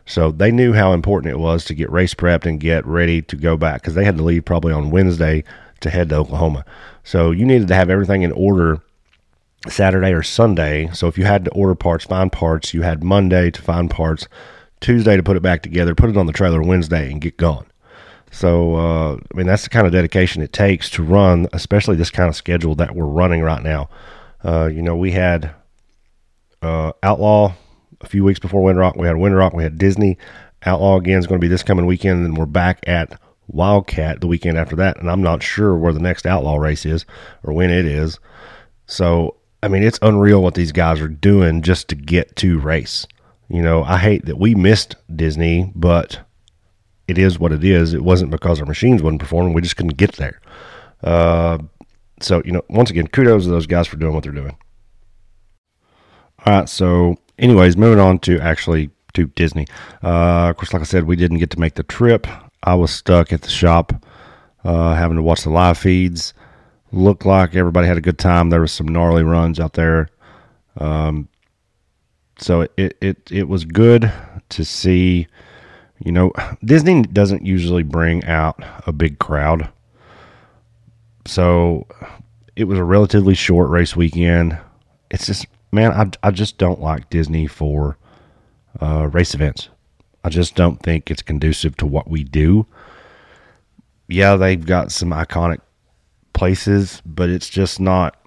So 0.06 0.32
they 0.32 0.52
knew 0.52 0.74
how 0.74 0.93
important 0.93 1.32
it 1.32 1.38
was 1.38 1.63
to 1.65 1.76
get 1.76 1.91
race 1.91 2.15
prepped 2.15 2.45
and 2.45 2.60
get 2.60 2.86
ready 2.86 3.22
to 3.22 3.36
go 3.36 3.56
back 3.56 3.82
because 3.82 3.93
they 3.93 4.06
had 4.06 4.17
to 4.17 4.24
leave 4.24 4.43
probably 4.43 4.74
on 4.74 4.89
Wednesday 4.89 5.43
to 5.82 5.89
head 5.89 6.10
to 6.10 6.15
Oklahoma. 6.15 6.65
So 7.04 7.32
you 7.32 7.45
needed 7.45 7.67
to 7.67 7.76
have 7.76 7.89
everything 7.89 8.24
in 8.24 8.32
order 8.32 8.82
Saturday 9.67 10.12
or 10.12 10.24
Sunday. 10.24 10.89
So 10.93 11.08
if 11.08 11.17
you 11.17 11.26
had 11.26 11.45
to 11.45 11.52
order 11.52 11.76
parts, 11.76 12.06
find 12.06 12.32
parts, 12.32 12.74
you 12.74 12.82
had 12.82 13.04
Monday 13.04 13.52
to 13.52 13.62
find 13.62 13.89
parts, 13.89 14.28
Tuesday 14.80 15.15
to 15.15 15.24
put 15.24 15.38
it 15.38 15.43
back 15.43 15.62
together, 15.62 15.93
put 15.93 16.10
it 16.10 16.17
on 16.17 16.26
the 16.26 16.34
trailer 16.34 16.62
Wednesday, 16.62 17.12
and 17.12 17.22
get 17.22 17.38
gone. 17.38 17.68
So, 18.31 18.75
uh, 18.75 19.13
I 19.15 19.37
mean, 19.37 19.47
that's 19.47 19.63
the 19.63 19.69
kind 19.69 19.87
of 19.87 19.93
dedication 19.93 20.41
it 20.41 20.53
takes 20.53 20.89
to 20.91 21.03
run, 21.03 21.47
especially 21.53 21.95
this 21.95 22.11
kind 22.11 22.29
of 22.29 22.35
schedule 22.35 22.75
that 22.75 22.95
we're 22.95 23.05
running 23.05 23.41
right 23.41 23.63
now. 23.63 23.89
Uh, 24.43 24.69
you 24.71 24.81
know, 24.81 24.95
we 24.95 25.11
had 25.11 25.51
uh, 26.61 26.91
Outlaw 27.03 27.53
a 28.01 28.07
few 28.07 28.23
weeks 28.23 28.39
before 28.39 28.61
Windrock. 28.61 28.97
We 28.97 29.07
had 29.07 29.15
Windrock. 29.15 29.55
We 29.55 29.63
had 29.63 29.77
Disney. 29.77 30.17
Outlaw 30.65 30.97
again 30.97 31.19
is 31.19 31.27
going 31.27 31.39
to 31.39 31.43
be 31.43 31.49
this 31.49 31.63
coming 31.63 31.85
weekend, 31.85 32.25
and 32.25 32.37
we're 32.37 32.45
back 32.45 32.83
at 32.87 33.19
Wildcat 33.47 34.21
the 34.21 34.27
weekend 34.27 34.57
after 34.57 34.75
that. 34.75 34.99
And 34.99 35.09
I'm 35.09 35.23
not 35.23 35.41
sure 35.41 35.75
where 35.75 35.93
the 35.93 35.99
next 35.99 36.25
Outlaw 36.25 36.57
race 36.57 36.85
is 36.85 37.05
or 37.43 37.53
when 37.53 37.71
it 37.71 37.85
is. 37.85 38.19
So 38.85 39.39
I 39.61 39.67
mean, 39.67 39.83
it's 39.83 39.99
unreal 40.01 40.41
what 40.41 40.55
these 40.55 40.71
guys 40.71 41.01
are 41.01 41.07
doing 41.07 41.61
just 41.61 41.89
to 41.89 41.95
get 41.95 42.35
to 42.37 42.59
race. 42.59 43.05
You 43.49 43.61
know, 43.61 43.83
I 43.83 43.97
hate 43.97 44.25
that 44.25 44.37
we 44.37 44.55
missed 44.55 44.95
Disney, 45.13 45.71
but 45.75 46.21
it 47.10 47.17
is 47.17 47.39
what 47.39 47.52
it 47.52 47.63
is. 47.63 47.93
It 47.93 48.04
wasn't 48.04 48.32
because 48.32 48.60
our 48.60 48.65
machines 48.65 49.02
wasn't 49.02 49.22
performing; 49.22 49.54
we 49.54 49.62
just 49.62 49.78
couldn't 49.78 49.98
get 49.98 50.13
there. 50.13 50.39
Uh, 51.04 51.60
so 52.22 52.41
you 52.45 52.52
know, 52.52 52.63
once 52.69 52.89
again, 52.89 53.08
kudos 53.08 53.43
to 53.43 53.50
those 53.50 53.67
guys 53.67 53.88
for 53.88 53.98
doing 53.98 54.13
what 54.13 54.24
they're 54.24 54.32
doing. 54.32 54.58
All 56.45 56.54
right, 56.54 56.69
so 56.69 57.17
anyways, 57.38 57.78
moving 57.78 58.00
on 58.00 58.19
to 58.19 58.39
actually 58.39 58.89
to 59.13 59.28
Disney. 59.28 59.67
Uh, 60.04 60.50
of 60.50 60.58
course, 60.58 60.74
like 60.74 60.82
I 60.82 60.86
said, 60.86 61.06
we 61.06 61.15
didn't 61.15 61.39
get 61.39 61.50
to 61.52 61.60
make 61.60 61.76
the 61.76 61.84
trip. 61.84 62.28
I 62.63 62.76
was 62.76 62.91
stuck 62.91 63.34
at 63.34 63.41
the 63.41 63.50
shop, 63.50 63.93
uh, 64.63 64.95
having 64.95 65.17
to 65.17 65.24
watch 65.24 65.43
the 65.43 65.50
live 65.50 65.78
feeds. 65.78 66.34
Looked 66.91 67.26
like 67.26 67.56
everybody 67.56 67.88
had 67.88 67.98
a 67.98 68.02
good 68.02 68.17
time. 68.17 68.50
There 68.50 68.62
was 68.62 68.72
some 68.72 68.88
gnarly 68.88 69.24
runs 69.24 69.60
out 69.60 69.74
there. 69.74 70.10
Um, 70.78 71.28
so 72.38 72.62
it, 72.78 72.98
it 73.02 73.32
it 73.32 73.48
was 73.48 73.65
good 73.65 74.12
to 74.50 74.65
see. 74.65 75.28
You 76.03 76.12
know, 76.12 76.31
Disney 76.63 77.01
doesn't 77.01 77.45
usually 77.45 77.83
bring 77.83 78.23
out 78.25 78.62
a 78.88 78.91
big 78.91 79.19
crowd. 79.19 79.69
So 81.25 81.88
it 82.55 82.63
was 82.63 82.79
a 82.79 82.83
relatively 82.83 83.35
short 83.35 83.69
race 83.69 83.95
weekend. 83.95 84.57
It's 85.12 85.25
just, 85.25 85.45
man, 85.71 85.91
I, 85.91 86.27
I 86.27 86.31
just 86.31 86.57
don't 86.57 86.81
like 86.81 87.09
Disney 87.09 87.47
for 87.47 87.97
uh, 88.81 89.09
race 89.12 89.33
events. 89.33 89.69
I 90.23 90.29
just 90.29 90.55
don't 90.55 90.81
think 90.81 91.09
it's 91.09 91.21
conducive 91.21 91.75
to 91.77 91.85
what 91.85 92.09
we 92.09 92.23
do. 92.23 92.65
Yeah, 94.07 94.35
they've 94.35 94.65
got 94.65 94.91
some 94.91 95.12
iconic 95.12 95.59
places, 96.33 97.01
but 97.05 97.29
it's 97.29 97.49
just 97.49 97.79
not, 97.79 98.17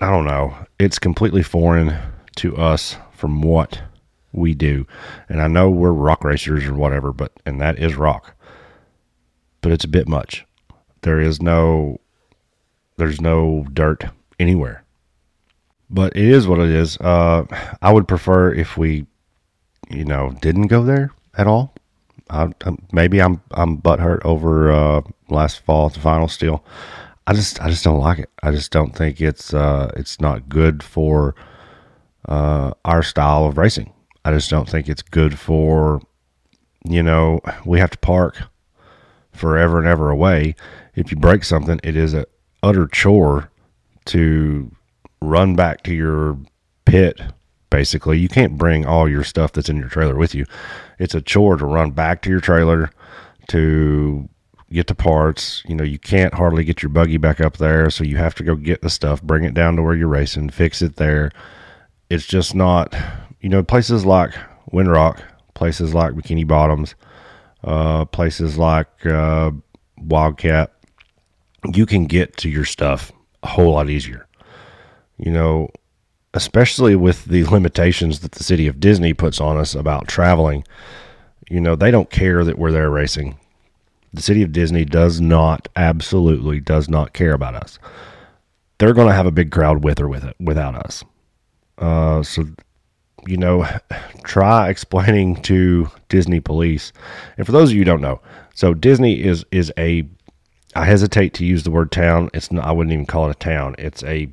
I 0.00 0.10
don't 0.10 0.24
know, 0.24 0.54
it's 0.78 0.98
completely 0.98 1.42
foreign 1.42 1.96
to 2.36 2.56
us 2.56 2.96
from 3.12 3.42
what 3.42 3.80
we 4.32 4.54
do. 4.54 4.86
And 5.28 5.40
I 5.40 5.48
know 5.48 5.70
we're 5.70 5.92
rock 5.92 6.24
racers 6.24 6.64
or 6.64 6.74
whatever, 6.74 7.12
but, 7.12 7.32
and 7.44 7.60
that 7.60 7.78
is 7.78 7.94
rock, 7.96 8.34
but 9.60 9.72
it's 9.72 9.84
a 9.84 9.88
bit 9.88 10.08
much. 10.08 10.44
There 11.02 11.20
is 11.20 11.42
no, 11.42 12.00
there's 12.96 13.20
no 13.20 13.66
dirt 13.72 14.04
anywhere. 14.38 14.84
But 15.90 16.16
it 16.16 16.24
is 16.24 16.46
what 16.46 16.58
it 16.58 16.70
is. 16.70 16.96
Uh, 16.98 17.44
I 17.82 17.92
would 17.92 18.08
prefer 18.08 18.52
if 18.52 18.78
we, 18.78 19.06
you 19.90 20.04
know, 20.04 20.34
didn't 20.40 20.68
go 20.68 20.82
there 20.82 21.10
at 21.36 21.46
all. 21.46 21.74
I, 22.30 22.44
I, 22.64 22.76
maybe 22.92 23.20
I'm 23.20 23.42
I'm 23.50 23.80
butthurt 23.80 24.24
over 24.24 24.72
uh, 24.72 25.02
last 25.28 25.60
fall 25.60 25.86
at 25.86 25.94
the 25.94 26.00
final 26.00 26.28
steel. 26.28 26.64
I 27.26 27.34
just 27.34 27.60
I 27.60 27.68
just 27.68 27.84
don't 27.84 28.00
like 28.00 28.20
it. 28.20 28.30
I 28.42 28.50
just 28.52 28.70
don't 28.70 28.96
think 28.96 29.20
it's 29.20 29.52
uh, 29.52 29.92
it's 29.96 30.20
not 30.20 30.48
good 30.48 30.82
for 30.82 31.34
uh, 32.26 32.72
our 32.84 33.02
style 33.02 33.46
of 33.46 33.58
racing. 33.58 33.92
I 34.24 34.32
just 34.32 34.50
don't 34.50 34.68
think 34.68 34.88
it's 34.88 35.02
good 35.02 35.38
for 35.38 36.00
you 36.84 37.02
know 37.02 37.40
we 37.64 37.78
have 37.78 37.90
to 37.90 37.98
park 37.98 38.38
forever 39.32 39.78
and 39.78 39.86
ever 39.86 40.10
away. 40.10 40.54
If 40.94 41.10
you 41.10 41.16
break 41.16 41.44
something, 41.44 41.80
it 41.82 41.96
is 41.96 42.14
a 42.14 42.26
utter 42.62 42.86
chore 42.86 43.50
to 44.06 44.70
run 45.20 45.56
back 45.56 45.82
to 45.84 45.94
your 45.94 46.38
pit. 46.84 47.20
Basically, 47.70 48.18
you 48.18 48.28
can't 48.28 48.58
bring 48.58 48.84
all 48.84 49.08
your 49.08 49.24
stuff 49.24 49.52
that's 49.52 49.70
in 49.70 49.78
your 49.78 49.88
trailer 49.88 50.14
with 50.14 50.34
you. 50.34 50.44
It's 50.98 51.14
a 51.14 51.22
chore 51.22 51.56
to 51.56 51.64
run 51.64 51.92
back 51.92 52.20
to 52.22 52.30
your 52.30 52.40
trailer 52.40 52.90
to 53.48 54.28
get 54.70 54.88
the 54.88 54.94
parts. 54.94 55.62
You 55.66 55.74
know, 55.74 55.84
you 55.84 55.98
can't 55.98 56.34
hardly 56.34 56.64
get 56.64 56.82
your 56.82 56.90
buggy 56.90 57.16
back 57.16 57.40
up 57.40 57.56
there, 57.56 57.88
so 57.90 58.04
you 58.04 58.18
have 58.18 58.34
to 58.36 58.44
go 58.44 58.56
get 58.56 58.82
the 58.82 58.90
stuff, 58.90 59.22
bring 59.22 59.44
it 59.44 59.54
down 59.54 59.76
to 59.76 59.82
where 59.82 59.94
you're 59.94 60.08
racing, 60.08 60.50
fix 60.50 60.82
it 60.82 60.96
there. 60.96 61.32
It's 62.10 62.26
just 62.26 62.54
not, 62.54 62.94
you 63.42 63.48
know, 63.48 63.62
places 63.62 64.06
like 64.06 64.34
Windrock, 64.72 65.20
places 65.54 65.92
like 65.92 66.14
Bikini 66.14 66.46
Bottoms, 66.46 66.94
uh, 67.64 68.04
places 68.06 68.56
like 68.56 69.04
uh, 69.04 69.50
Wildcat, 69.98 70.72
you 71.74 71.84
can 71.84 72.06
get 72.06 72.36
to 72.38 72.48
your 72.48 72.64
stuff 72.64 73.12
a 73.42 73.48
whole 73.48 73.72
lot 73.72 73.90
easier. 73.90 74.26
You 75.18 75.32
know, 75.32 75.68
especially 76.34 76.96
with 76.96 77.26
the 77.26 77.44
limitations 77.44 78.20
that 78.20 78.32
the 78.32 78.44
city 78.44 78.66
of 78.66 78.80
Disney 78.80 79.12
puts 79.12 79.40
on 79.40 79.56
us 79.56 79.74
about 79.74 80.08
traveling. 80.08 80.64
You 81.50 81.60
know, 81.60 81.76
they 81.76 81.90
don't 81.90 82.10
care 82.10 82.44
that 82.44 82.58
we're 82.58 82.72
there 82.72 82.90
racing. 82.90 83.38
The 84.14 84.22
city 84.22 84.42
of 84.42 84.52
Disney 84.52 84.84
does 84.84 85.20
not, 85.20 85.68
absolutely 85.74 86.60
does 86.60 86.88
not 86.88 87.12
care 87.12 87.32
about 87.32 87.54
us. 87.54 87.78
They're 88.78 88.94
going 88.94 89.08
to 89.08 89.14
have 89.14 89.26
a 89.26 89.32
big 89.32 89.50
crowd 89.50 89.84
with 89.84 90.00
or 90.00 90.08
with 90.08 90.24
it, 90.24 90.36
without 90.40 90.74
us. 90.74 91.04
Uh, 91.78 92.22
so, 92.22 92.46
you 93.26 93.36
know, 93.36 93.66
try 94.24 94.68
explaining 94.68 95.36
to 95.42 95.88
Disney 96.08 96.40
police. 96.40 96.92
And 97.36 97.46
for 97.46 97.52
those 97.52 97.70
of 97.70 97.74
you 97.74 97.80
who 97.80 97.84
don't 97.84 98.00
know, 98.00 98.20
so 98.54 98.74
Disney 98.74 99.22
is 99.22 99.44
is 99.50 99.72
a. 99.78 100.06
I 100.74 100.86
hesitate 100.86 101.34
to 101.34 101.44
use 101.44 101.64
the 101.64 101.70
word 101.70 101.92
town. 101.92 102.30
It's 102.32 102.50
not, 102.50 102.64
I 102.64 102.72
wouldn't 102.72 102.94
even 102.94 103.04
call 103.04 103.28
it 103.28 103.36
a 103.36 103.38
town. 103.38 103.74
It's 103.78 104.02
a. 104.04 104.32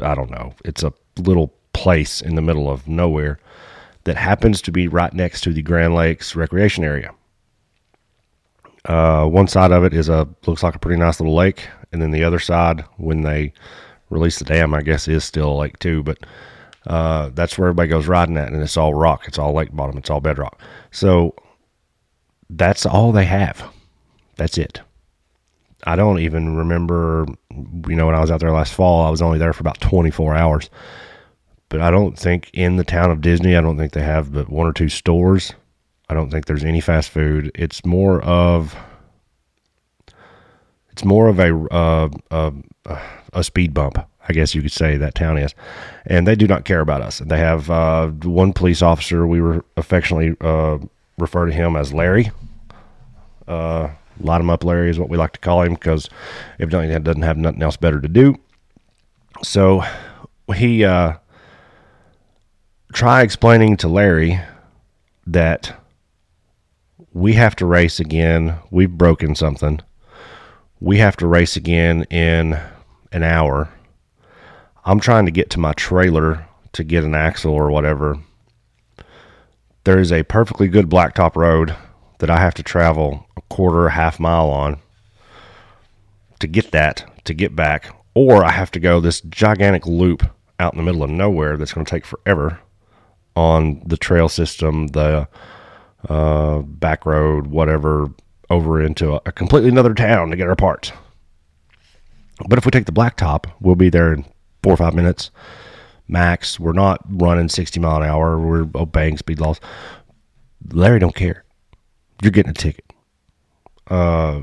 I 0.00 0.14
don't 0.14 0.30
know. 0.30 0.52
It's 0.64 0.82
a 0.82 0.92
little 1.18 1.54
place 1.72 2.20
in 2.20 2.34
the 2.34 2.42
middle 2.42 2.70
of 2.70 2.86
nowhere 2.86 3.38
that 4.04 4.16
happens 4.16 4.62
to 4.62 4.72
be 4.72 4.88
right 4.88 5.12
next 5.12 5.40
to 5.42 5.52
the 5.52 5.62
Grand 5.62 5.94
Lakes 5.94 6.36
recreation 6.36 6.84
area. 6.84 7.12
Uh, 8.84 9.26
one 9.26 9.48
side 9.48 9.72
of 9.72 9.84
it 9.84 9.92
is 9.92 10.08
a 10.08 10.28
looks 10.46 10.62
like 10.62 10.76
a 10.76 10.78
pretty 10.78 10.98
nice 10.98 11.18
little 11.18 11.34
lake, 11.34 11.68
and 11.92 12.00
then 12.00 12.12
the 12.12 12.22
other 12.22 12.38
side, 12.38 12.84
when 12.98 13.22
they 13.22 13.52
release 14.10 14.38
the 14.38 14.44
dam, 14.44 14.72
I 14.74 14.82
guess 14.82 15.08
is 15.08 15.24
still 15.24 15.52
a 15.52 15.58
lake 15.58 15.78
too. 15.80 16.02
But 16.02 16.18
uh, 16.86 17.30
that's 17.34 17.58
where 17.58 17.68
everybody 17.68 17.88
goes 17.88 18.06
riding 18.06 18.36
at, 18.36 18.52
and 18.52 18.62
it's 18.62 18.76
all 18.76 18.94
rock. 18.94 19.24
It's 19.26 19.38
all 19.38 19.52
lake 19.52 19.74
bottom. 19.74 19.98
It's 19.98 20.10
all 20.10 20.20
bedrock. 20.20 20.60
So 20.90 21.34
that's 22.50 22.86
all 22.86 23.12
they 23.12 23.24
have. 23.24 23.68
That's 24.36 24.58
it. 24.58 24.80
I 25.84 25.96
don't 25.96 26.18
even 26.20 26.56
remember. 26.56 27.26
You 27.50 27.96
know, 27.96 28.06
when 28.06 28.14
I 28.14 28.20
was 28.20 28.30
out 28.30 28.40
there 28.40 28.52
last 28.52 28.74
fall, 28.74 29.04
I 29.04 29.10
was 29.10 29.22
only 29.22 29.38
there 29.38 29.52
for 29.52 29.62
about 29.62 29.80
24 29.80 30.34
hours. 30.34 30.70
But 31.68 31.80
I 31.80 31.90
don't 31.90 32.18
think 32.18 32.50
in 32.52 32.76
the 32.76 32.84
town 32.84 33.10
of 33.10 33.20
Disney, 33.20 33.56
I 33.56 33.60
don't 33.60 33.76
think 33.76 33.92
they 33.92 34.02
have 34.02 34.32
but 34.32 34.48
one 34.48 34.66
or 34.66 34.72
two 34.72 34.88
stores 34.88 35.52
I 36.08 36.14
don't 36.14 36.30
think 36.30 36.46
there's 36.46 36.64
any 36.64 36.80
fast 36.80 37.10
food. 37.10 37.50
It's 37.54 37.84
more 37.84 38.22
of 38.22 38.76
it's 40.90 41.04
more 41.04 41.28
of 41.28 41.38
a 41.38 41.52
uh, 41.72 42.08
uh, 42.30 42.50
a 43.32 43.44
speed 43.44 43.74
bump, 43.74 43.98
I 44.28 44.32
guess 44.32 44.54
you 44.54 44.62
could 44.62 44.72
say 44.72 44.96
that 44.96 45.14
town 45.14 45.38
is, 45.38 45.54
and 46.06 46.26
they 46.26 46.34
do 46.34 46.46
not 46.46 46.64
care 46.64 46.80
about 46.80 47.00
us. 47.00 47.18
They 47.20 47.38
have 47.38 47.70
uh, 47.70 48.08
one 48.08 48.52
police 48.52 48.82
officer. 48.82 49.26
We 49.26 49.40
were 49.40 49.64
affectionately 49.76 50.36
uh, 50.40 50.78
refer 51.18 51.46
to 51.46 51.52
him 51.52 51.76
as 51.76 51.92
Larry. 51.92 52.30
Uh, 53.46 53.90
light 54.20 54.40
him 54.40 54.50
up, 54.50 54.64
Larry 54.64 54.90
is 54.90 54.98
what 54.98 55.08
we 55.08 55.16
like 55.16 55.32
to 55.32 55.40
call 55.40 55.62
him 55.62 55.74
because 55.74 56.08
evidently 56.58 56.92
he 56.92 56.98
doesn't 56.98 57.22
have 57.22 57.36
nothing 57.36 57.62
else 57.62 57.76
better 57.76 58.00
to 58.00 58.08
do. 58.08 58.36
So 59.42 59.82
he 60.54 60.84
uh, 60.84 61.14
try 62.92 63.22
explaining 63.22 63.76
to 63.78 63.88
Larry 63.88 64.40
that 65.26 65.80
we 67.12 67.34
have 67.34 67.56
to 67.56 67.66
race 67.66 68.00
again. 68.00 68.58
We've 68.70 68.90
broken 68.90 69.34
something. 69.34 69.80
We 70.80 70.98
have 70.98 71.16
to 71.18 71.26
race 71.26 71.56
again 71.56 72.04
in 72.04 72.58
an 73.12 73.22
hour. 73.22 73.70
I'm 74.88 75.00
trying 75.00 75.26
to 75.26 75.32
get 75.32 75.50
to 75.50 75.58
my 75.58 75.72
trailer 75.72 76.46
to 76.72 76.84
get 76.84 77.02
an 77.02 77.16
axle 77.16 77.52
or 77.52 77.72
whatever. 77.72 78.20
There 79.82 79.98
is 79.98 80.12
a 80.12 80.22
perfectly 80.22 80.68
good 80.68 80.88
blacktop 80.88 81.34
road 81.34 81.74
that 82.20 82.30
I 82.30 82.38
have 82.38 82.54
to 82.54 82.62
travel 82.62 83.26
a 83.36 83.40
quarter, 83.42 83.88
a 83.88 83.90
half 83.90 84.20
mile 84.20 84.48
on 84.48 84.78
to 86.38 86.46
get 86.46 86.70
that, 86.70 87.04
to 87.24 87.34
get 87.34 87.56
back. 87.56 87.92
Or 88.14 88.44
I 88.44 88.52
have 88.52 88.70
to 88.72 88.80
go 88.80 89.00
this 89.00 89.20
gigantic 89.22 89.86
loop 89.86 90.22
out 90.60 90.72
in 90.72 90.78
the 90.78 90.84
middle 90.84 91.02
of 91.02 91.10
nowhere 91.10 91.56
that's 91.56 91.72
going 91.72 91.84
to 91.84 91.90
take 91.90 92.06
forever 92.06 92.60
on 93.34 93.82
the 93.84 93.96
trail 93.96 94.28
system, 94.28 94.86
the 94.88 95.26
uh, 96.08 96.60
back 96.60 97.04
road, 97.04 97.48
whatever, 97.48 98.12
over 98.50 98.80
into 98.80 99.14
a, 99.14 99.20
a 99.26 99.32
completely 99.32 99.68
another 99.68 99.94
town 99.94 100.30
to 100.30 100.36
get 100.36 100.48
our 100.48 100.54
parts. 100.54 100.92
But 102.48 102.58
if 102.58 102.64
we 102.64 102.70
take 102.70 102.86
the 102.86 102.92
blacktop, 102.92 103.50
we'll 103.60 103.74
be 103.74 103.90
there 103.90 104.12
in 104.12 104.24
four 104.66 104.74
or 104.74 104.76
five 104.76 104.94
minutes 104.94 105.30
max. 106.08 106.58
We're 106.58 106.72
not 106.72 107.00
running 107.08 107.48
60 107.48 107.78
mile 107.78 108.02
an 108.02 108.08
hour. 108.08 108.38
We're 108.38 108.66
obeying 108.74 109.16
speed 109.16 109.38
laws. 109.38 109.60
Larry 110.72 110.98
don't 110.98 111.14
care. 111.14 111.44
You're 112.20 112.32
getting 112.32 112.50
a 112.50 112.54
ticket. 112.54 112.84
Uh, 113.88 114.42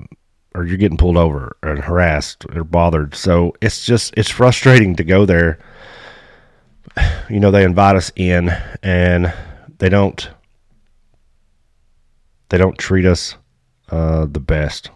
or 0.56 0.66
you're 0.66 0.78
getting 0.78 0.98
pulled 0.98 1.18
over 1.18 1.58
and 1.62 1.80
harassed 1.80 2.46
or 2.56 2.64
bothered. 2.64 3.16
So 3.16 3.54
it's 3.60 3.86
just, 3.86 4.14
it's 4.16 4.30
frustrating 4.30 4.96
to 4.96 5.04
go 5.04 5.26
there 5.26 5.60
you 7.30 7.40
know, 7.40 7.52
they 7.52 7.64
invite 7.64 7.96
us 7.96 8.12
in 8.16 8.50
and 8.82 9.34
they 9.80 9.90
don't 9.90 10.30
they 12.50 12.58
don't 12.58 12.78
treat 12.78 13.06
us 13.06 13.36
uh, 13.90 14.26
the 14.30 14.40
best. 14.40 14.92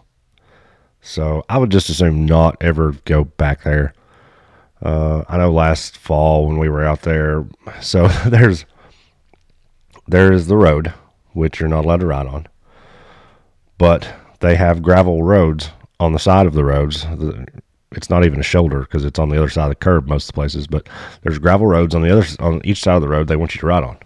So 1.00 1.44
I 1.48 1.58
would 1.58 1.70
just 1.70 1.88
assume 1.88 2.26
not 2.26 2.56
ever 2.60 2.94
go 3.04 3.24
back 3.24 3.64
there. 3.64 3.94
Uh, 4.82 5.24
I 5.28 5.36
know 5.38 5.50
last 5.50 5.96
fall 5.96 6.46
when 6.46 6.58
we 6.58 6.68
were 6.68 6.84
out 6.84 7.02
there, 7.02 7.44
so 7.80 8.08
there's 8.26 8.64
there's 10.06 10.46
the 10.46 10.56
road 10.56 10.92
which 11.32 11.60
you're 11.60 11.68
not 11.68 11.84
allowed 11.84 12.00
to 12.00 12.06
ride 12.06 12.26
on, 12.26 12.46
but 13.76 14.08
they 14.40 14.56
have 14.56 14.82
gravel 14.82 15.22
roads 15.22 15.70
on 16.00 16.12
the 16.12 16.18
side 16.18 16.46
of 16.46 16.54
the 16.54 16.64
roads. 16.64 17.06
It's 17.92 18.10
not 18.10 18.24
even 18.24 18.40
a 18.40 18.44
shoulder 18.44 18.80
because 18.80 19.04
it's 19.04 19.18
on 19.18 19.28
the 19.28 19.38
other 19.38 19.48
side 19.48 19.64
of 19.64 19.70
the 19.70 19.74
curb 19.76 20.06
most 20.08 20.24
of 20.24 20.26
the 20.28 20.32
places, 20.34 20.66
but 20.66 20.88
there's 21.22 21.38
gravel 21.38 21.66
roads 21.66 21.94
on 21.94 22.02
the 22.02 22.10
other 22.10 22.26
on 22.40 22.60
each 22.64 22.82
side 22.82 22.96
of 22.96 23.02
the 23.02 23.08
road 23.08 23.28
they 23.28 23.36
want 23.36 23.54
you 23.54 23.60
to 23.60 23.66
ride 23.66 23.84
on. 23.84 23.98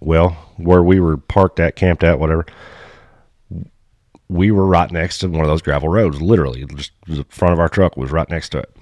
Well, 0.00 0.30
where 0.56 0.82
we 0.82 1.00
were 1.00 1.16
parked 1.16 1.60
at, 1.60 1.76
camped 1.76 2.04
at, 2.04 2.18
whatever, 2.18 2.46
we 4.28 4.50
were 4.50 4.66
right 4.66 4.90
next 4.90 5.18
to 5.18 5.28
one 5.28 5.42
of 5.42 5.46
those 5.46 5.62
gravel 5.62 5.88
roads. 5.88 6.20
Literally, 6.20 6.64
just 6.66 6.92
the 7.06 7.24
front 7.28 7.52
of 7.52 7.60
our 7.60 7.68
truck 7.68 7.96
was 7.96 8.10
right 8.10 8.28
next 8.28 8.50
to 8.50 8.58
it. 8.58 8.74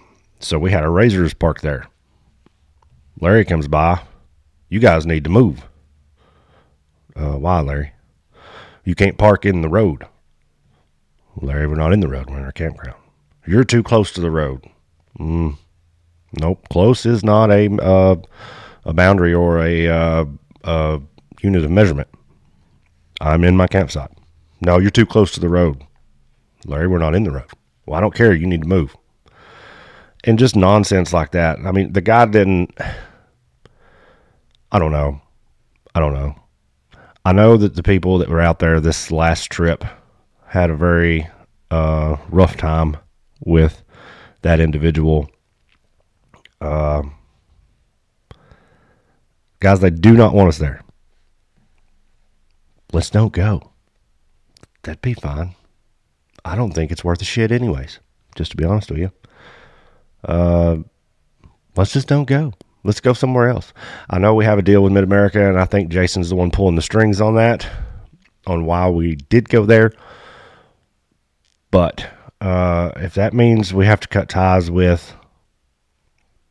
So 0.42 0.59
we 0.59 0.72
had 0.72 0.83
our 0.83 0.90
razors 0.90 1.35
parked 1.35 1.62
there. 1.62 1.87
Larry 3.20 3.44
comes 3.44 3.68
by. 3.68 4.02
You 4.68 4.81
guys 4.81 5.07
need 5.07 5.24
to 5.24 5.31
move. 5.31 5.68
Uh, 7.14 7.37
why, 7.38 7.61
Larry? 7.61 7.92
You 8.85 8.94
can't 8.94 9.18
park 9.18 9.46
in 9.46 9.62
the 9.62 9.68
road. 9.68 10.05
Larry, 11.37 11.66
we're 11.66 11.76
not 11.76 11.92
in 11.92 12.00
the 12.00 12.09
road. 12.09 12.28
We're 12.28 12.38
in 12.38 12.44
our 12.44 12.52
campground. 12.52 12.98
You're 13.46 13.64
too 13.64 13.83
close 13.83 14.11
to 14.12 14.20
the 14.20 14.31
road. 14.31 14.64
Mm, 15.18 15.57
nope. 16.33 16.68
Close 16.70 17.07
is 17.07 17.22
not 17.22 17.50
a 17.50 17.68
uh, 17.83 18.16
a 18.85 18.92
boundary 18.92 19.33
or 19.33 19.62
a, 19.62 19.87
uh, 19.87 20.24
a 20.64 21.00
unit 21.40 21.64
of 21.64 21.70
measurement. 21.70 22.09
I'm 23.20 23.44
in 23.44 23.57
my 23.57 23.68
campsite. 23.68 24.11
No, 24.61 24.78
you're 24.78 24.90
too 24.90 25.07
close 25.07 25.31
to 25.33 25.40
the 25.40 25.48
road. 25.48 25.85
Larry, 26.64 26.88
we're 26.88 26.98
not 26.98 27.14
in 27.14 27.22
the 27.22 27.31
road. 27.31 27.50
Well, 27.87 27.96
I 27.96 28.00
don't 28.00 28.14
care. 28.14 28.33
You 28.33 28.46
need 28.46 28.62
to 28.62 28.68
move. 28.68 28.96
And 30.24 30.38
just 30.38 30.54
nonsense 30.54 31.12
like 31.12 31.32
that. 31.32 31.58
I 31.64 31.72
mean, 31.72 31.92
the 31.92 32.00
guy 32.00 32.26
didn't. 32.26 32.78
I 34.70 34.78
don't 34.78 34.92
know. 34.92 35.20
I 35.94 36.00
don't 36.00 36.14
know. 36.14 36.37
I 37.24 37.32
know 37.32 37.56
that 37.56 37.74
the 37.74 37.82
people 37.82 38.18
that 38.18 38.28
were 38.28 38.40
out 38.40 38.58
there 38.58 38.80
this 38.80 39.11
last 39.11 39.50
trip 39.50 39.85
had 40.46 40.70
a 40.70 40.76
very 40.76 41.28
uh, 41.70 42.16
rough 42.30 42.56
time 42.56 42.96
with 43.44 43.82
that 44.42 44.61
individual. 44.61 45.28
Uh, 46.61 47.02
guys, 49.61 49.80
they 49.80 49.90
do 49.90 50.12
not 50.12 50.35
want 50.35 50.48
us 50.48 50.58
there. 50.58 50.82
Let's 52.92 53.11
don't 53.11 53.32
go. 53.32 53.70
That'd 54.82 55.00
be 55.00 55.14
fine. 55.14 55.54
I 56.44 56.56
don't 56.56 56.72
think 56.72 56.90
it's 56.90 57.04
worth 57.04 57.22
a 57.22 57.24
shit, 57.24 57.52
anyways. 57.52 58.00
Just 58.35 58.50
to 58.50 58.56
be 58.56 58.64
honest 58.64 58.90
with 58.90 58.98
you. 58.98 59.12
Uh, 60.24 60.78
let's 61.76 61.92
just 61.92 62.08
don't 62.08 62.26
go. 62.26 62.52
Let's 62.85 63.00
go 63.00 63.12
somewhere 63.12 63.48
else. 63.48 63.72
I 64.11 64.18
know 64.18 64.35
we 64.35 64.44
have 64.44 64.58
a 64.58 64.62
deal 64.62 64.82
with 64.82 64.92
Mid 64.92 65.04
America, 65.04 65.48
and 65.48 65.58
I 65.58 65.64
think 65.64 65.90
Jason's 65.90 66.30
the 66.30 66.37
one 66.37 66.50
pulling 66.50 66.74
the 66.74 66.82
strings 66.82 67.20
on 67.20 67.37
that, 67.37 67.68
on 68.46 68.66
why 68.66 68.88
we 68.88 69.14
did 69.14 69.48
go 69.48 69.64
there. 69.64 69.92
But 71.70 72.08
uh, 72.40 72.90
if 72.96 73.14
that 73.14 73.35
means 73.35 73.72
we 73.72 73.87
have 73.87 74.00
to 74.00 74.08
cut 74.08 74.28
ties 74.28 74.70
with 74.70 75.14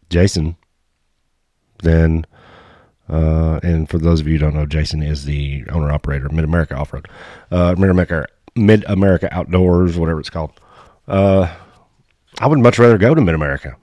Jason, 0.09 0.55
then, 1.83 2.25
uh, 3.09 3.59
and 3.61 3.89
for 3.89 3.97
those 3.97 4.21
of 4.21 4.27
you 4.27 4.33
who 4.33 4.39
don't 4.39 4.53
know, 4.53 4.65
Jason 4.65 5.03
is 5.03 5.25
the 5.25 5.63
owner 5.69 5.91
operator 5.91 6.29
Mid 6.29 6.45
America 6.45 6.75
Off 6.75 6.93
Road, 6.93 7.09
uh, 7.51 7.75
Mid 7.77 7.89
America 7.89 8.25
Mid 8.55 8.85
America 8.87 9.27
Outdoors, 9.31 9.97
whatever 9.97 10.19
it's 10.19 10.29
called. 10.29 10.51
Uh, 11.07 11.53
I 12.41 12.47
would 12.47 12.57
much 12.57 12.79
rather 12.79 12.97
go 12.97 13.13
to 13.13 13.21
Mid 13.21 13.35
America. 13.35 13.77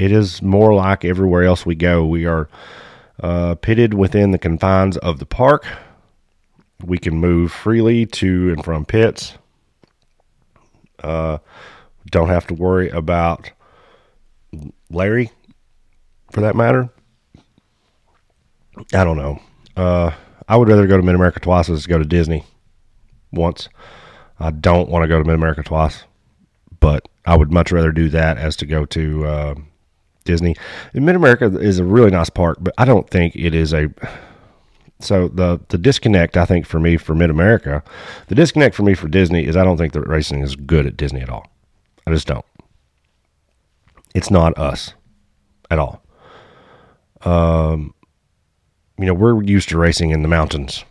It 0.00 0.10
is 0.10 0.42
more 0.42 0.74
like 0.74 1.04
everywhere 1.04 1.44
else 1.44 1.64
we 1.64 1.76
go. 1.76 2.04
We 2.04 2.26
are 2.26 2.48
uh, 3.22 3.54
pitted 3.54 3.94
within 3.94 4.32
the 4.32 4.38
confines 4.38 4.96
of 4.96 5.20
the 5.20 5.24
park. 5.24 5.64
We 6.84 6.98
can 6.98 7.16
move 7.16 7.52
freely 7.52 8.04
to 8.06 8.52
and 8.52 8.64
from 8.64 8.84
pits. 8.84 9.38
Uh, 11.04 11.38
don't 12.10 12.30
have 12.30 12.48
to 12.48 12.54
worry 12.54 12.88
about 12.88 13.52
Larry, 14.90 15.30
for 16.32 16.40
that 16.40 16.56
matter. 16.56 16.88
I 18.92 19.04
don't 19.04 19.16
know. 19.16 19.40
Uh, 19.76 20.10
I 20.48 20.56
would 20.56 20.66
rather 20.66 20.88
go 20.88 20.96
to 20.96 21.02
Mid 21.04 21.14
America 21.14 21.38
twice 21.38 21.70
as 21.70 21.86
go 21.86 21.96
to 21.96 22.04
Disney 22.04 22.42
once. 23.30 23.68
I 24.40 24.50
don't 24.50 24.88
want 24.88 25.04
to 25.04 25.08
go 25.08 25.18
to 25.18 25.24
Mid 25.24 25.36
America 25.36 25.62
twice, 25.62 26.02
but 26.84 27.08
I 27.24 27.34
would 27.34 27.50
much 27.50 27.72
rather 27.72 27.92
do 27.92 28.10
that 28.10 28.36
as 28.36 28.56
to 28.56 28.66
go 28.66 28.84
to 28.84 29.24
uh, 29.24 29.54
Disney. 30.24 30.54
Mid 30.92 31.16
America 31.16 31.46
is 31.58 31.78
a 31.78 31.84
really 31.84 32.10
nice 32.10 32.28
park, 32.28 32.58
but 32.60 32.74
I 32.76 32.84
don't 32.84 33.08
think 33.08 33.34
it 33.34 33.54
is 33.54 33.72
a. 33.72 33.88
So 35.00 35.28
the 35.28 35.60
the 35.68 35.78
disconnect 35.78 36.36
I 36.36 36.44
think 36.44 36.66
for 36.66 36.78
me 36.78 36.98
for 36.98 37.14
Mid 37.14 37.30
America, 37.30 37.82
the 38.28 38.34
disconnect 38.34 38.74
for 38.74 38.82
me 38.82 38.92
for 38.92 39.08
Disney 39.08 39.46
is 39.46 39.56
I 39.56 39.64
don't 39.64 39.78
think 39.78 39.94
the 39.94 40.02
racing 40.02 40.42
is 40.42 40.56
good 40.56 40.84
at 40.84 40.98
Disney 40.98 41.22
at 41.22 41.30
all. 41.30 41.50
I 42.06 42.10
just 42.10 42.26
don't. 42.26 42.44
It's 44.14 44.30
not 44.30 44.58
us 44.58 44.92
at 45.70 45.78
all. 45.78 46.02
Um, 47.22 47.94
you 48.98 49.06
know, 49.06 49.14
we're 49.14 49.42
used 49.42 49.70
to 49.70 49.78
racing 49.78 50.10
in 50.10 50.20
the 50.20 50.28
mountains, 50.28 50.84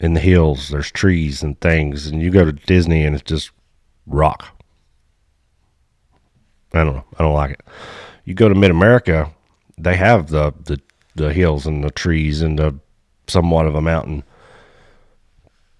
in 0.00 0.14
the 0.14 0.20
hills. 0.20 0.70
There's 0.70 0.90
trees 0.90 1.42
and 1.42 1.60
things, 1.60 2.06
and 2.06 2.22
you 2.22 2.30
go 2.30 2.46
to 2.46 2.52
Disney 2.52 3.04
and 3.04 3.14
it's 3.14 3.28
just 3.28 3.50
rock. 4.06 4.61
I 6.74 6.84
don't 6.84 6.96
know. 6.96 7.04
I 7.18 7.22
don't 7.22 7.34
like 7.34 7.52
it. 7.52 7.60
You 8.24 8.34
go 8.34 8.48
to 8.48 8.54
Mid 8.54 8.70
America, 8.70 9.30
they 9.78 9.96
have 9.96 10.28
the, 10.28 10.52
the 10.64 10.80
the 11.14 11.32
hills 11.32 11.66
and 11.66 11.84
the 11.84 11.90
trees 11.90 12.40
and 12.40 12.58
the 12.58 12.78
somewhat 13.26 13.66
of 13.66 13.74
a 13.74 13.82
mountain. 13.82 14.24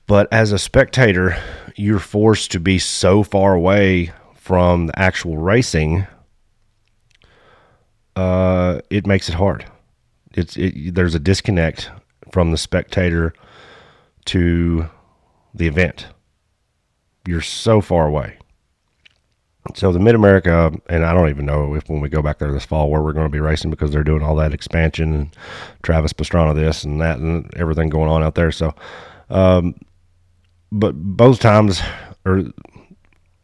But 0.07 0.28
as 0.33 0.52
a 0.52 0.59
spectator, 0.59 1.37
you're 1.76 1.98
forced 1.98 2.50
to 2.52 2.61
be 2.61 2.78
so 2.78 3.22
far 3.22 3.55
away 3.55 4.12
from 4.35 4.87
the 4.87 4.98
actual 4.98 5.38
racing. 5.38 6.07
Uh, 8.14 8.81
it 8.90 9.07
makes 9.07 9.28
it 9.28 9.35
hard. 9.35 9.64
It's 10.35 10.57
it, 10.57 10.94
there's 10.94 11.14
a 11.14 11.20
disconnect 11.20 11.90
from 12.31 12.50
the 12.50 12.59
spectator 12.59 13.33
to 14.26 14.88
the 15.55 15.66
event. 15.66 16.09
You're 17.26 17.40
so 17.40 17.81
far 17.81 18.07
away. 18.07 18.38
So 19.75 19.92
the 19.92 20.01
Mid 20.01 20.14
America, 20.14 20.72
and 20.88 21.05
I 21.05 21.14
don't 21.14 21.31
even 21.31 21.46
know 21.46 21.75
if 21.75 21.88
when 21.88 22.01
we 22.01 22.09
go 22.09 22.20
back 22.20 22.38
there 22.38 22.51
this 22.51 22.64
fall 22.64 22.90
where 22.90 23.01
we're 23.01 23.12
going 23.12 23.27
to 23.27 23.33
be 23.33 23.40
racing 23.40 23.70
because 23.70 23.92
they're 23.92 24.03
doing 24.03 24.22
all 24.22 24.35
that 24.37 24.53
expansion 24.53 25.14
and 25.14 25.37
Travis 25.83 26.12
Pastrana 26.12 26.55
this 26.55 26.83
and 26.83 27.01
that 27.01 27.18
and 27.18 27.48
everything 27.57 27.88
going 27.88 28.11
on 28.11 28.22
out 28.25 28.35
there. 28.35 28.51
So, 28.51 28.75
um, 29.31 29.77
but 30.72 30.94
both 30.94 31.38
times, 31.38 31.81
or 32.25 32.42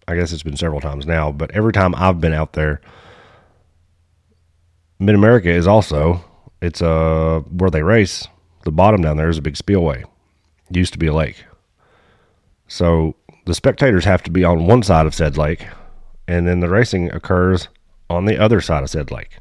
I 0.09 0.17
guess 0.17 0.33
it's 0.33 0.43
been 0.43 0.57
several 0.57 0.81
times 0.81 1.07
now, 1.07 1.31
but 1.31 1.53
every 1.53 1.73
time 1.73 1.95
I've 1.95 2.21
been 2.21 2.35
out 2.35 2.55
there, 2.55 2.81
Mid 4.99 5.15
America 5.15 5.49
is 5.49 5.69
also 5.69 6.25
it's 6.61 6.83
uh 6.83 7.43
where 7.49 7.71
they 7.71 7.85
race. 7.85 8.27
The 8.65 8.73
bottom 8.73 9.03
down 9.03 9.17
there 9.19 9.29
is 9.29 9.39
a 9.39 9.43
big 9.43 9.57
spillway. 9.57 10.05
Used 10.71 10.93
to 10.95 10.99
be 10.99 11.07
a 11.07 11.15
lake. 11.15 11.45
So 12.67 13.15
the 13.47 13.55
spectators 13.55 14.05
have 14.05 14.23
to 14.25 14.31
be 14.33 14.43
on 14.43 14.67
one 14.67 14.83
side 14.83 15.07
of 15.07 15.15
said 15.15 15.39
lake 15.39 15.65
and 16.29 16.47
then 16.47 16.61
the 16.61 16.69
racing 16.69 17.11
occurs 17.11 17.69
on 18.09 18.27
the 18.27 18.39
other 18.39 18.61
side 18.61 18.85
of 18.85 18.91
said 18.91 19.11
lake. 19.11 19.39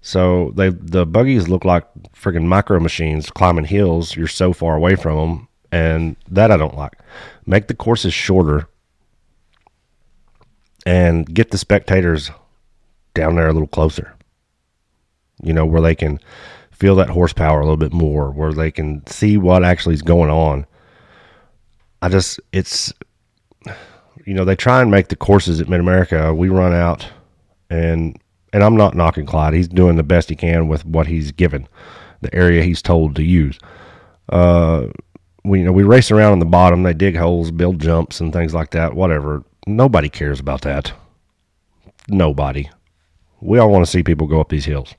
So 0.00 0.52
they 0.54 0.68
the 0.68 1.04
buggies 1.04 1.48
look 1.48 1.64
like 1.64 1.84
freaking 2.12 2.44
micro 2.44 2.78
machines 2.78 3.30
climbing 3.30 3.64
hills. 3.64 4.14
You're 4.14 4.28
so 4.28 4.52
far 4.52 4.76
away 4.76 4.94
from 4.94 5.16
them, 5.16 5.48
and 5.72 6.16
that 6.28 6.52
I 6.52 6.56
don't 6.56 6.76
like. 6.76 6.92
Make 7.46 7.66
the 7.66 7.74
courses 7.74 8.14
shorter, 8.14 8.68
and 10.86 11.32
get 11.34 11.50
the 11.50 11.58
spectators 11.58 12.30
down 13.14 13.34
there 13.34 13.48
a 13.48 13.52
little 13.52 13.66
closer. 13.66 14.14
You 15.42 15.52
know 15.52 15.66
where 15.66 15.82
they 15.82 15.94
can 15.94 16.20
feel 16.70 16.94
that 16.96 17.10
horsepower 17.10 17.60
a 17.60 17.64
little 17.64 17.76
bit 17.76 17.92
more, 17.92 18.30
where 18.30 18.52
they 18.52 18.70
can 18.70 19.04
see 19.06 19.36
what 19.36 19.64
actually 19.64 19.94
is 19.94 20.02
going 20.02 20.30
on. 20.30 20.64
I 22.02 22.08
just 22.08 22.38
it's 22.52 22.92
you 24.28 24.34
know, 24.34 24.44
they 24.44 24.56
try 24.56 24.82
and 24.82 24.90
make 24.90 25.08
the 25.08 25.16
courses 25.16 25.58
at 25.58 25.70
Mid 25.70 25.80
America. 25.80 26.34
We 26.34 26.50
run 26.50 26.74
out, 26.74 27.08
and 27.70 28.20
and 28.52 28.62
I'm 28.62 28.76
not 28.76 28.94
knocking 28.94 29.24
Clyde. 29.24 29.54
He's 29.54 29.68
doing 29.68 29.96
the 29.96 30.02
best 30.02 30.28
he 30.28 30.36
can 30.36 30.68
with 30.68 30.84
what 30.84 31.06
he's 31.06 31.32
given, 31.32 31.66
the 32.20 32.34
area 32.34 32.62
he's 32.62 32.82
told 32.82 33.16
to 33.16 33.22
use. 33.22 33.58
Uh, 34.28 34.88
we 35.44 35.60
you 35.60 35.64
know 35.64 35.72
we 35.72 35.82
race 35.82 36.10
around 36.10 36.32
on 36.32 36.38
the 36.40 36.44
bottom. 36.44 36.82
They 36.82 36.92
dig 36.92 37.16
holes, 37.16 37.50
build 37.50 37.80
jumps, 37.80 38.20
and 38.20 38.30
things 38.30 38.52
like 38.52 38.72
that. 38.72 38.92
Whatever. 38.92 39.44
Nobody 39.66 40.10
cares 40.10 40.40
about 40.40 40.60
that. 40.60 40.92
Nobody. 42.08 42.68
We 43.40 43.58
all 43.58 43.70
want 43.70 43.86
to 43.86 43.90
see 43.90 44.02
people 44.02 44.26
go 44.26 44.42
up 44.42 44.50
these 44.50 44.66
hills. 44.66 44.94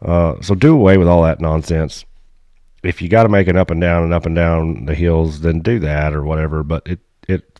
Uh, 0.00 0.40
so 0.42 0.54
do 0.54 0.74
away 0.74 0.96
with 0.96 1.08
all 1.08 1.24
that 1.24 1.40
nonsense. 1.40 2.04
If 2.84 3.02
you 3.02 3.08
got 3.08 3.24
to 3.24 3.28
make 3.28 3.48
an 3.48 3.56
up 3.56 3.72
and 3.72 3.80
down 3.80 4.04
and 4.04 4.14
up 4.14 4.26
and 4.26 4.36
down 4.36 4.84
the 4.84 4.94
hills, 4.94 5.40
then 5.40 5.58
do 5.58 5.80
that 5.80 6.14
or 6.14 6.22
whatever. 6.22 6.62
But 6.62 6.86
it 6.86 7.00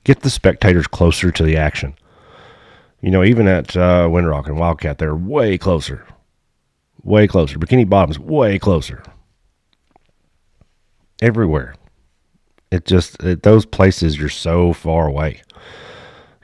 get 0.05 0.21
the 0.21 0.31
spectators 0.31 0.87
closer 0.87 1.31
to 1.31 1.43
the 1.43 1.57
action. 1.57 1.95
You 3.01 3.11
know, 3.11 3.25
even 3.25 3.49
at 3.49 3.77
uh, 3.77 4.09
Windrock 4.09 4.47
and 4.47 4.59
Wildcat, 4.59 4.99
they're 4.99 5.17
way 5.17 5.59
closer, 5.59 6.07
way 7.03 7.27
closer. 7.27 7.59
Bikini 7.59 7.89
Bottom's 7.89 8.19
way 8.19 8.59
closer. 8.59 9.03
Everywhere, 11.21 11.75
it 12.71 12.87
just 12.87 13.23
it, 13.23 13.43
those 13.43 13.67
places 13.67 14.19
you're 14.19 14.29
so 14.29 14.73
far 14.73 15.07
away. 15.07 15.43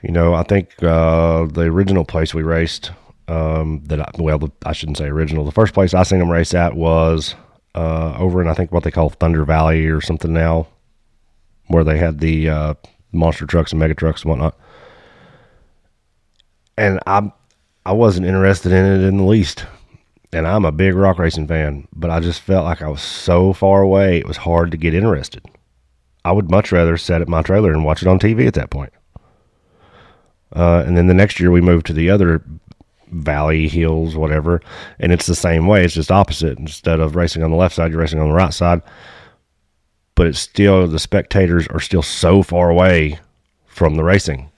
You 0.03 0.11
know, 0.11 0.33
I 0.33 0.43
think 0.43 0.71
uh, 0.81 1.45
the 1.45 1.63
original 1.63 2.05
place 2.05 2.33
we 2.33 2.43
raced 2.43 2.91
um, 3.27 3.81
that 3.85 3.99
I, 4.01 4.09
well, 4.17 4.51
I 4.65 4.73
shouldn't 4.73 4.97
say 4.97 5.05
original. 5.05 5.45
The 5.45 5.51
first 5.51 5.73
place 5.73 5.93
I 5.93 6.03
seen 6.03 6.19
them 6.19 6.31
race 6.31 6.53
at 6.53 6.75
was 6.75 7.35
uh, 7.75 8.15
over 8.17 8.41
in 8.41 8.47
I 8.47 8.53
think 8.53 8.71
what 8.71 8.83
they 8.83 8.91
call 8.91 9.09
Thunder 9.09 9.45
Valley 9.45 9.87
or 9.87 10.01
something 10.01 10.33
now, 10.33 10.67
where 11.67 11.83
they 11.83 11.97
had 11.97 12.19
the 12.19 12.49
uh, 12.49 12.73
monster 13.11 13.45
trucks 13.45 13.71
and 13.71 13.79
mega 13.79 13.95
trucks 13.95 14.23
and 14.23 14.29
whatnot. 14.29 14.57
And 16.77 16.99
I 17.05 17.31
I 17.85 17.93
wasn't 17.93 18.27
interested 18.27 18.71
in 18.71 18.85
it 18.85 19.07
in 19.07 19.17
the 19.17 19.23
least. 19.23 19.65
And 20.33 20.47
I'm 20.47 20.63
a 20.63 20.71
big 20.71 20.95
rock 20.95 21.19
racing 21.19 21.47
fan, 21.47 21.87
but 21.93 22.09
I 22.09 22.21
just 22.21 22.39
felt 22.39 22.63
like 22.63 22.81
I 22.81 22.87
was 22.87 23.01
so 23.01 23.51
far 23.51 23.81
away, 23.81 24.17
it 24.17 24.27
was 24.27 24.37
hard 24.37 24.71
to 24.71 24.77
get 24.77 24.93
interested. 24.93 25.45
I 26.23 26.31
would 26.31 26.49
much 26.49 26.71
rather 26.71 26.95
set 26.97 27.21
at 27.21 27.27
my 27.27 27.41
trailer 27.41 27.73
and 27.73 27.83
watch 27.83 28.01
it 28.01 28.07
on 28.07 28.17
TV 28.17 28.47
at 28.47 28.53
that 28.53 28.69
point. 28.69 28.93
Uh, 30.55 30.83
and 30.85 30.95
then 30.95 31.07
the 31.07 31.13
next 31.13 31.39
year 31.39 31.51
we 31.51 31.59
moved 31.59 31.85
to 31.87 31.93
the 31.93 32.09
other 32.09 32.43
valley, 33.11 33.67
hills, 33.67 34.15
whatever, 34.15 34.61
and 34.99 35.11
it's 35.11 35.25
the 35.25 35.35
same 35.35 35.67
way. 35.67 35.83
It's 35.83 35.93
just 35.93 36.11
opposite. 36.11 36.57
Instead 36.57 36.99
of 36.99 37.15
racing 37.15 37.43
on 37.43 37.51
the 37.51 37.57
left 37.57 37.75
side, 37.75 37.91
you're 37.91 37.99
racing 37.99 38.19
on 38.19 38.29
the 38.29 38.33
right 38.33 38.53
side. 38.53 38.81
But 40.21 40.27
it's 40.27 40.39
still 40.39 40.87
the 40.87 40.99
spectators 40.99 41.67
are 41.69 41.79
still 41.79 42.03
so 42.03 42.43
far 42.43 42.69
away 42.69 43.17
from 43.65 43.95
the 43.95 44.03
racing. 44.03 44.51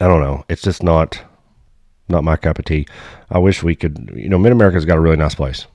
I 0.00 0.08
don't 0.08 0.22
know. 0.22 0.44
It's 0.48 0.62
just 0.62 0.82
not 0.82 1.22
not 2.08 2.24
my 2.24 2.34
cup 2.34 2.58
of 2.58 2.64
tea. 2.64 2.88
I 3.30 3.38
wish 3.38 3.62
we 3.62 3.76
could. 3.76 4.10
You 4.12 4.28
know, 4.28 4.38
Mid 4.38 4.50
America's 4.50 4.84
got 4.84 4.98
a 4.98 5.00
really 5.00 5.14
nice 5.14 5.36
place. 5.36 5.68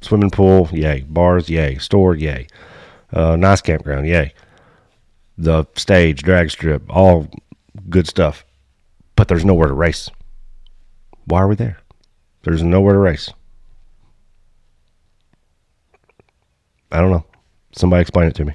Swimming 0.00 0.30
pool, 0.30 0.70
yay. 0.72 1.02
Bars, 1.02 1.50
yay. 1.50 1.76
Store, 1.76 2.14
yay. 2.14 2.46
Uh, 3.12 3.36
nice 3.36 3.60
campground, 3.60 4.08
yay. 4.08 4.32
The 5.36 5.66
stage, 5.76 6.22
drag 6.22 6.50
strip, 6.50 6.84
all 6.88 7.28
good 7.90 8.06
stuff. 8.06 8.42
But 9.16 9.28
there's 9.28 9.44
nowhere 9.44 9.68
to 9.68 9.74
race. 9.74 10.08
Why 11.26 11.40
are 11.40 11.48
we 11.48 11.56
there? 11.56 11.76
There's 12.44 12.62
nowhere 12.62 12.94
to 12.94 12.98
race. 13.00 13.28
I 16.90 16.98
don't 16.98 17.10
know. 17.10 17.26
Somebody 17.72 18.02
explain 18.02 18.28
it 18.28 18.34
to 18.36 18.44
me. 18.44 18.54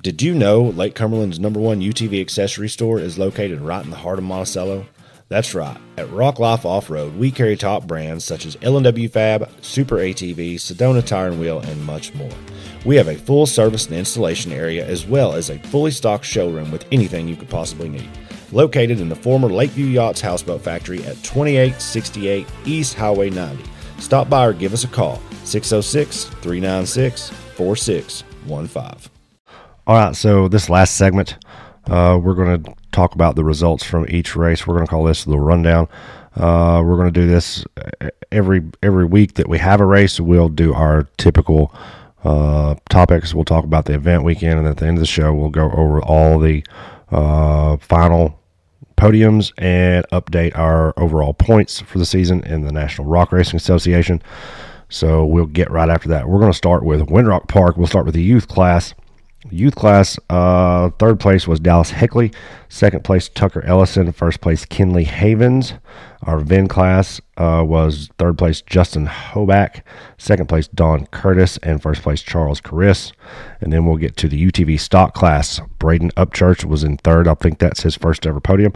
Did 0.00 0.20
you 0.20 0.34
know 0.34 0.62
Lake 0.62 0.94
Cumberland's 0.94 1.40
number 1.40 1.60
one 1.60 1.80
UTV 1.80 2.20
accessory 2.20 2.68
store 2.68 2.98
is 2.98 3.16
located 3.16 3.60
right 3.60 3.82
in 3.82 3.90
the 3.90 3.96
heart 3.96 4.18
of 4.18 4.24
Monticello? 4.24 4.84
That's 5.28 5.54
right. 5.54 5.78
At 5.96 6.10
Rock 6.12 6.38
Life 6.38 6.66
Off 6.66 6.90
Road, 6.90 7.16
we 7.16 7.30
carry 7.30 7.56
top 7.56 7.86
brands 7.86 8.24
such 8.24 8.44
as 8.44 8.58
L&W 8.60 9.08
Fab, 9.08 9.48
Super 9.62 9.96
ATV, 9.96 10.56
Sedona 10.56 11.04
Tire 11.04 11.28
and 11.28 11.40
Wheel, 11.40 11.60
and 11.60 11.82
much 11.86 12.12
more. 12.14 12.30
We 12.84 12.96
have 12.96 13.08
a 13.08 13.16
full 13.16 13.46
service 13.46 13.86
and 13.86 13.96
installation 13.96 14.52
area 14.52 14.86
as 14.86 15.06
well 15.06 15.32
as 15.32 15.48
a 15.48 15.58
fully 15.60 15.90
stocked 15.90 16.26
showroom 16.26 16.70
with 16.70 16.84
anything 16.92 17.26
you 17.26 17.36
could 17.36 17.48
possibly 17.48 17.88
need. 17.88 18.10
Located 18.52 19.00
in 19.00 19.08
the 19.08 19.16
former 19.16 19.48
Lakeview 19.48 19.86
Yachts 19.86 20.20
Houseboat 20.20 20.60
Factory 20.60 20.98
at 21.04 21.22
2868 21.22 22.46
East 22.66 22.92
Highway 22.92 23.30
90. 23.30 23.64
Stop 24.00 24.28
by 24.28 24.44
or 24.44 24.52
give 24.52 24.74
us 24.74 24.84
a 24.84 24.88
call 24.88 25.22
606 25.44 26.24
396 26.24 27.30
4615. 27.30 29.10
All 29.86 29.96
right, 29.96 30.16
so 30.16 30.48
this 30.48 30.70
last 30.70 30.96
segment, 30.96 31.36
uh, 31.86 32.18
we're 32.20 32.34
going 32.34 32.62
to 32.62 32.74
talk 32.90 33.14
about 33.14 33.36
the 33.36 33.44
results 33.44 33.84
from 33.84 34.06
each 34.08 34.34
race. 34.34 34.66
We're 34.66 34.74
going 34.74 34.86
to 34.86 34.90
call 34.90 35.04
this 35.04 35.24
the 35.24 35.38
rundown. 35.38 35.88
Uh, 36.34 36.82
we're 36.84 36.96
going 36.96 37.12
to 37.12 37.20
do 37.20 37.28
this 37.28 37.64
every 38.32 38.62
every 38.82 39.04
week 39.04 39.34
that 39.34 39.48
we 39.48 39.58
have 39.58 39.80
a 39.80 39.84
race. 39.84 40.18
We'll 40.18 40.48
do 40.48 40.74
our 40.74 41.08
typical 41.18 41.74
uh, 42.24 42.76
topics. 42.88 43.34
We'll 43.34 43.44
talk 43.44 43.64
about 43.64 43.84
the 43.84 43.94
event 43.94 44.24
weekend, 44.24 44.58
and 44.58 44.66
at 44.66 44.78
the 44.78 44.86
end 44.86 44.96
of 44.96 45.00
the 45.00 45.06
show, 45.06 45.34
we'll 45.34 45.50
go 45.50 45.70
over 45.70 46.02
all 46.02 46.38
the 46.38 46.64
uh, 47.10 47.76
final 47.76 48.40
podiums 48.96 49.52
and 49.58 50.06
update 50.10 50.56
our 50.56 50.98
overall 50.98 51.34
points 51.34 51.80
for 51.80 51.98
the 51.98 52.06
season 52.06 52.42
in 52.44 52.62
the 52.62 52.72
National 52.72 53.06
Rock 53.06 53.32
Racing 53.32 53.56
Association. 53.56 54.22
So 54.94 55.24
we'll 55.24 55.46
get 55.46 55.72
right 55.72 55.88
after 55.88 56.08
that. 56.10 56.28
We're 56.28 56.38
going 56.38 56.52
to 56.52 56.56
start 56.56 56.84
with 56.84 57.00
Windrock 57.08 57.48
Park. 57.48 57.76
We'll 57.76 57.88
start 57.88 58.06
with 58.06 58.14
the 58.14 58.22
youth 58.22 58.46
class. 58.46 58.94
Youth 59.50 59.74
class, 59.74 60.20
uh, 60.30 60.90
third 61.00 61.18
place 61.18 61.48
was 61.48 61.58
Dallas 61.58 61.90
Heckley. 61.90 62.32
Second 62.68 63.02
place, 63.02 63.28
Tucker 63.28 63.62
Ellison. 63.64 64.12
First 64.12 64.40
place, 64.40 64.64
Kinley 64.64 65.02
Havens. 65.02 65.74
Our 66.22 66.38
VIN 66.38 66.68
class 66.68 67.20
uh, 67.36 67.64
was 67.66 68.08
third 68.18 68.38
place, 68.38 68.62
Justin 68.62 69.08
Hoback. 69.08 69.82
Second 70.16 70.48
place, 70.48 70.68
Don 70.68 71.06
Curtis. 71.06 71.56
And 71.58 71.82
first 71.82 72.02
place, 72.02 72.22
Charles 72.22 72.60
Caris. 72.60 73.12
And 73.60 73.72
then 73.72 73.86
we'll 73.86 73.96
get 73.96 74.16
to 74.18 74.28
the 74.28 74.46
UTV 74.46 74.78
stock 74.78 75.12
class. 75.12 75.60
Braden 75.80 76.12
Upchurch 76.12 76.64
was 76.64 76.84
in 76.84 76.98
third. 76.98 77.26
I 77.26 77.34
think 77.34 77.58
that's 77.58 77.82
his 77.82 77.96
first 77.96 78.28
ever 78.28 78.40
podium. 78.40 78.72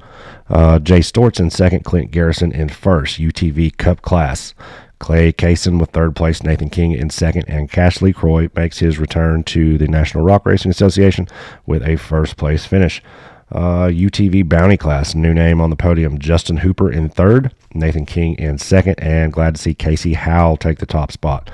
Uh, 0.49 0.81
Jay 0.81 0.99
Storts 0.99 1.39
in 1.39 1.49
second, 1.51 1.85
Clint 1.85 2.11
Garrison 2.11 2.51
in 2.51 2.69
first. 2.69 3.21
UTV 3.21 3.77
Cup 3.77 4.03
class. 4.03 4.53
Clay 4.99 5.33
Kaysen 5.33 5.79
with 5.79 5.91
third 5.91 6.17
place, 6.17 6.43
Nathan 6.43 6.71
King 6.71 6.93
in 6.93 7.11
second, 7.11 7.45
and 7.49 7.71
Cash 7.71 8.03
Lee 8.03 8.13
Croy 8.13 8.49
makes 8.55 8.79
his 8.79 8.99
return 8.99 9.45
to 9.45 9.79
the 9.79 9.89
National 9.89 10.25
Rock 10.25 10.45
Racing 10.45 10.71
Association 10.71 11.29
with 11.67 11.83
a 11.87 11.97
first 11.97 12.37
place 12.37 12.65
finish. 12.65 13.03
Uh, 13.51 13.87
UTV 13.87 14.47
Bounty 14.47 14.77
class, 14.77 15.15
new 15.15 15.33
name 15.33 15.61
on 15.61 15.71
the 15.71 15.77
podium, 15.77 16.19
Justin 16.19 16.59
Hooper 16.59 16.91
in 16.91 17.09
third, 17.09 17.55
Nathan 17.73 18.05
King 18.05 18.35
in 18.35 18.59
second, 18.59 19.01
and 19.01 19.33
glad 19.33 19.55
to 19.55 19.61
see 19.61 19.73
Casey 19.73 20.15
Howell 20.15 20.59
take 20.59 20.79
the 20.79 20.87
top 20.87 21.13
spot. 21.13 21.51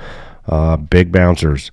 Uh, 0.47 0.75
big 0.77 1.11
bouncers, 1.11 1.71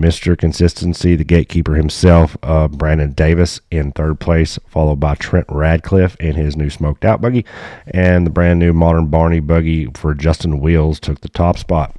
Mr. 0.00 0.36
Consistency, 0.36 1.16
the 1.16 1.24
gatekeeper 1.24 1.74
himself, 1.74 2.36
uh, 2.42 2.68
Brandon 2.68 3.12
Davis 3.12 3.60
in 3.70 3.92
third 3.92 4.20
place, 4.20 4.58
followed 4.66 5.00
by 5.00 5.14
Trent 5.14 5.46
Radcliffe 5.48 6.16
in 6.16 6.34
his 6.34 6.56
new 6.56 6.70
smoked 6.70 7.04
out 7.04 7.20
buggy. 7.20 7.44
And 7.86 8.26
the 8.26 8.30
brand 8.30 8.58
new 8.58 8.72
modern 8.72 9.06
Barney 9.06 9.40
buggy 9.40 9.86
for 9.94 10.14
Justin 10.14 10.60
Wheels 10.60 10.98
took 10.98 11.20
the 11.20 11.28
top 11.28 11.58
spot. 11.58 11.94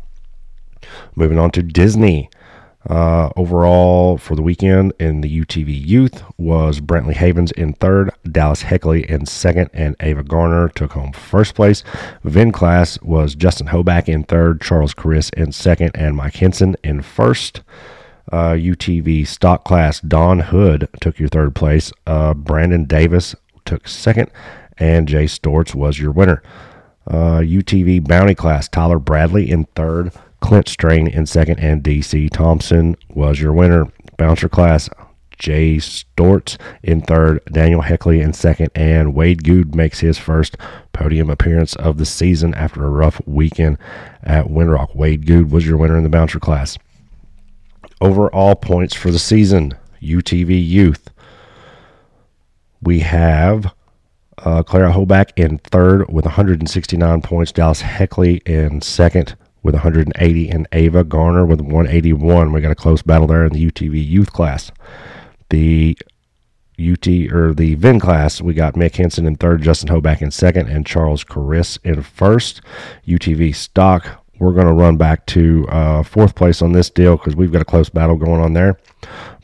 Moving 1.16 1.40
on 1.40 1.52
to 1.52 1.64
Disney. 1.64 2.30
Uh, 2.90 3.30
overall 3.38 4.18
for 4.18 4.36
the 4.36 4.42
weekend 4.42 4.92
in 5.00 5.22
the 5.22 5.46
UTV 5.46 5.68
Youth 5.88 6.22
was 6.38 6.82
Brentley 6.82 7.14
Havens 7.14 7.52
in 7.54 7.74
third, 7.74 8.12
Dallas 8.30 8.64
Heckley 8.64 9.10
in 9.10 9.26
second, 9.26 9.70
and 9.74 9.96
Ava 10.02 10.24
Garner 10.24 10.68
took 10.70 10.92
home 10.92 11.14
first 11.14 11.56
place. 11.56 11.84
Vin 12.24 12.52
class 12.52 13.02
was 13.02 13.36
Justin 13.36 13.68
Hoback 13.68 14.10
in 14.10 14.24
third, 14.24 14.60
Charles 14.60 14.94
Caris 14.94 15.30
in 15.30 15.54
second, 15.54 15.92
and 15.96 16.18
Mike 16.18 16.36
Henson 16.36 16.76
in 16.84 17.02
first. 17.02 17.62
Uh, 18.32 18.52
UTV 18.52 19.28
stock 19.28 19.64
class 19.64 20.00
Don 20.02 20.40
Hood 20.40 20.90
took 21.02 21.20
your 21.20 21.30
third 21.30 21.56
place. 21.56 21.92
Uh, 22.08 22.34
Brandon 22.34 22.86
Davis 22.86 23.36
took 23.66 23.88
second, 23.88 24.30
and 24.78 25.08
Jay 25.08 25.26
Storts 25.26 25.74
was 25.76 26.00
your 26.00 26.12
winner. 26.12 26.42
Uh, 27.06 27.40
UTV 27.40 28.06
bounty 28.06 28.34
class 28.34 28.68
Tyler 28.68 29.00
Bradley 29.00 29.50
in 29.50 29.66
third, 29.76 30.12
Clint 30.44 30.68
Strain 30.68 31.08
in 31.08 31.26
second, 31.26 31.60
and 31.60 31.82
DC 31.82 32.30
Thompson 32.30 32.98
was 33.10 33.40
your 33.40 33.54
winner. 33.54 33.88
Bouncer 34.18 34.50
class, 34.50 34.90
Jay 35.40 35.78
Storts 35.78 36.58
in 36.84 37.00
third, 37.00 37.40
Daniel 37.46 37.82
Heckley 37.82 38.22
in 38.22 38.34
second, 38.34 38.70
and 38.76 39.16
Wade 39.16 39.46
Good 39.46 39.74
makes 39.74 40.02
his 40.02 40.18
first 40.18 40.58
podium 40.92 41.30
appearance 41.30 41.78
of 41.78 41.98
the 41.98 42.06
season 42.06 42.54
after 42.56 42.86
a 42.86 42.90
rough 42.90 43.22
weekend 43.26 43.78
at 44.22 44.48
Windrock. 44.48 44.94
Wade 44.94 45.26
Good 45.26 45.50
was 45.50 45.66
your 45.66 45.78
winner 45.78 45.96
in 45.96 46.04
the 46.04 46.10
bouncer 46.10 46.42
class. 46.42 46.78
Overall 48.02 48.56
points 48.56 48.94
for 48.94 49.12
the 49.12 49.20
season, 49.20 49.74
UTV 50.02 50.68
Youth. 50.68 51.10
We 52.82 53.00
have 53.00 53.74
uh, 54.40 54.62
Clara 54.64 54.92
Hoback 54.92 55.32
in 55.38 55.60
third 55.60 56.12
with 56.12 56.26
169 56.26 57.22
points, 57.22 57.54
Dallas 57.54 57.82
Heckley 57.82 58.46
in 58.46 58.82
second 58.82 59.38
with 59.64 59.74
180, 59.74 60.50
and 60.50 60.68
Ava 60.72 61.04
Garner 61.04 61.46
with 61.46 61.62
181. 61.62 62.52
We 62.52 62.62
got 62.62 62.72
a 62.72 62.76
close 62.76 63.02
battle 63.02 63.28
there 63.28 63.46
in 63.46 63.54
the 63.54 63.72
UTV 63.72 64.06
youth 64.06 64.32
class. 64.32 64.72
The 65.50 65.98
UT 66.80 67.08
or 67.32 67.54
the 67.54 67.76
VIN 67.76 68.00
class, 68.00 68.42
we 68.42 68.54
got 68.54 68.74
Mick 68.74 68.96
Henson 68.96 69.26
in 69.26 69.36
third, 69.36 69.62
Justin 69.62 69.90
Hoback 69.90 70.22
in 70.22 70.32
second, 70.32 70.70
and 70.70 70.86
Charles 70.86 71.24
Caris 71.24 71.78
in 71.84 72.02
first. 72.02 72.62
UTV 73.08 73.56
stock, 73.56 74.23
we're 74.44 74.54
going 74.54 74.68
to 74.68 74.74
run 74.74 74.98
back 74.98 75.26
to 75.28 75.66
uh, 75.70 76.04
fourth 76.04 76.36
place 76.36 76.62
on 76.62 76.74
this 76.74 76.90
deal 76.90 77.18
because 77.18 77.36
we've 77.36 77.52
got 77.52 77.62
a 77.62 77.66
close 77.66 77.90
battle 77.90 78.16
going 78.16 78.42
on 78.42 78.54
there. 78.54 78.78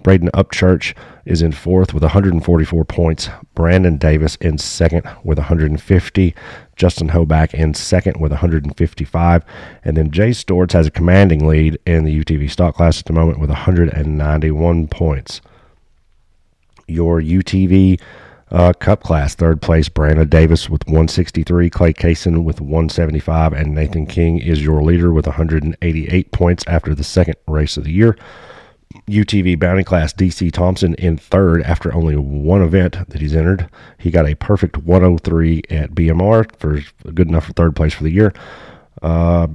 Braden 0.04 0.30
Upchurch 0.34 0.96
is 1.26 1.42
in 1.42 1.52
fourth 1.52 1.94
with 1.94 2.04
144 2.04 2.86
points. 2.86 3.30
Brandon 3.54 3.98
Davis 3.98 4.36
in 4.38 4.58
second 4.58 5.08
with 5.24 5.38
150. 5.38 6.36
Justin 6.76 7.10
Hoback 7.10 7.54
in 7.54 7.74
second 7.74 8.20
with 8.20 8.32
155. 8.32 9.46
And 9.84 9.98
then 9.98 10.12
Jay 10.12 10.30
Storts 10.30 10.72
has 10.74 10.88
a 10.88 10.92
commanding 10.92 11.48
lead 11.48 11.78
in 11.86 12.06
the 12.06 12.24
UTV 12.24 12.50
stock 12.50 12.76
class 12.76 13.00
at 13.00 13.06
the 13.06 13.14
moment 13.14 13.40
with 13.40 13.50
191 13.50 14.88
points. 14.88 15.42
Your 16.88 17.22
UTV 17.22 18.00
uh, 18.52 18.74
Cup 18.74 19.04
class, 19.04 19.36
third 19.36 19.62
place, 19.62 19.90
Brandon 19.90 20.28
Davis 20.28 20.70
with 20.70 20.86
163, 20.88 21.70
Clay 21.70 21.94
Kaysen 21.94 22.44
with 22.44 22.62
175, 22.62 23.54
and 23.54 23.76
Nathan 23.76 24.06
King 24.06 24.40
is 24.40 24.64
your 24.64 24.82
leader 24.82 25.12
with 25.14 25.28
188 25.28 26.32
points 26.32 26.64
after 26.68 26.96
the 26.96 27.04
second 27.04 27.36
race 27.48 27.78
of 27.78 27.84
the 27.84 27.92
year. 27.92 28.18
UTV 29.08 29.60
Bounty 29.60 29.84
Class 29.84 30.14
DC 30.14 30.52
Thompson 30.52 30.96
in 30.96 31.16
third 31.16 31.62
after 31.62 31.94
only 31.94 32.16
one 32.16 32.64
event 32.64 32.98
that 33.10 33.22
he's 33.22 33.36
entered. 33.36 33.70
He 34.00 34.10
got 34.10 34.28
a 34.28 34.36
perfect 34.36 34.78
103 34.78 35.64
at 35.70 35.92
BMR 35.92 36.60
for 36.60 36.82
good 37.12 37.28
enough 37.28 37.46
for 37.46 37.54
third 37.54 37.76
place 37.76 37.94
for 37.94 38.04
the 38.04 38.12
year. 38.12 38.34
Uh, 39.02 39.48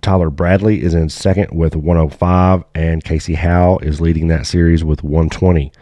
Tyler 0.00 0.30
Bradley 0.30 0.82
is 0.82 0.94
in 0.94 1.08
second 1.08 1.50
with 1.52 1.76
105, 1.76 2.64
and 2.74 3.04
Casey 3.04 3.34
Howe 3.34 3.78
is 3.78 4.00
leading 4.00 4.28
that 4.28 4.46
series 4.46 4.84
with 4.84 5.02
120. 5.02 5.72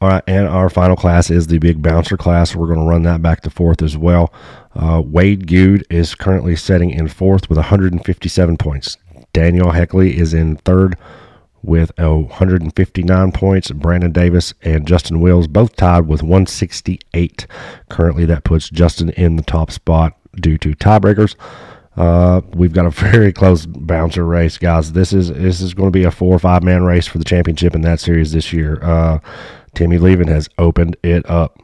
All 0.00 0.08
right, 0.08 0.24
and 0.26 0.46
our 0.46 0.68
final 0.68 0.96
class 0.96 1.30
is 1.30 1.46
the 1.46 1.58
big 1.58 1.80
bouncer 1.80 2.16
class. 2.16 2.54
We're 2.54 2.66
going 2.66 2.80
to 2.80 2.84
run 2.84 3.04
that 3.04 3.22
back 3.22 3.40
to 3.42 3.50
fourth 3.50 3.80
as 3.80 3.96
well. 3.96 4.32
Uh, 4.74 5.00
Wade 5.04 5.46
Good 5.46 5.86
is 5.88 6.14
currently 6.14 6.56
setting 6.56 6.90
in 6.90 7.08
fourth 7.08 7.48
with 7.48 7.56
157 7.56 8.56
points. 8.56 8.98
Daniel 9.32 9.70
Heckley 9.72 10.14
is 10.14 10.34
in 10.34 10.56
third 10.56 10.96
with 11.62 11.90
159 11.96 13.32
points. 13.32 13.70
Brandon 13.70 14.12
Davis 14.12 14.52
and 14.62 14.86
Justin 14.86 15.20
Wills 15.20 15.46
both 15.46 15.74
tied 15.76 16.06
with 16.06 16.22
168. 16.22 17.46
Currently, 17.88 18.26
that 18.26 18.44
puts 18.44 18.68
Justin 18.68 19.10
in 19.10 19.36
the 19.36 19.42
top 19.42 19.70
spot 19.70 20.16
due 20.36 20.58
to 20.58 20.74
tiebreakers. 20.74 21.34
Uh, 21.96 22.40
we've 22.52 22.72
got 22.72 22.86
a 22.86 22.90
very 23.10 23.32
close 23.32 23.66
bouncer 23.66 24.24
race, 24.24 24.58
guys. 24.58 24.92
This 24.92 25.12
is 25.12 25.32
this 25.32 25.60
is 25.60 25.74
going 25.74 25.88
to 25.88 25.98
be 25.98 26.04
a 26.04 26.10
four 26.10 26.34
or 26.34 26.38
five 26.38 26.62
man 26.62 26.82
race 26.82 27.06
for 27.06 27.18
the 27.18 27.24
championship 27.24 27.74
in 27.74 27.82
that 27.82 28.00
series 28.00 28.32
this 28.32 28.52
year. 28.52 28.78
Uh, 28.82 29.20
Timmy 29.74 29.98
Levin 29.98 30.28
has 30.28 30.48
opened 30.58 30.96
it 31.02 31.28
up. 31.28 31.60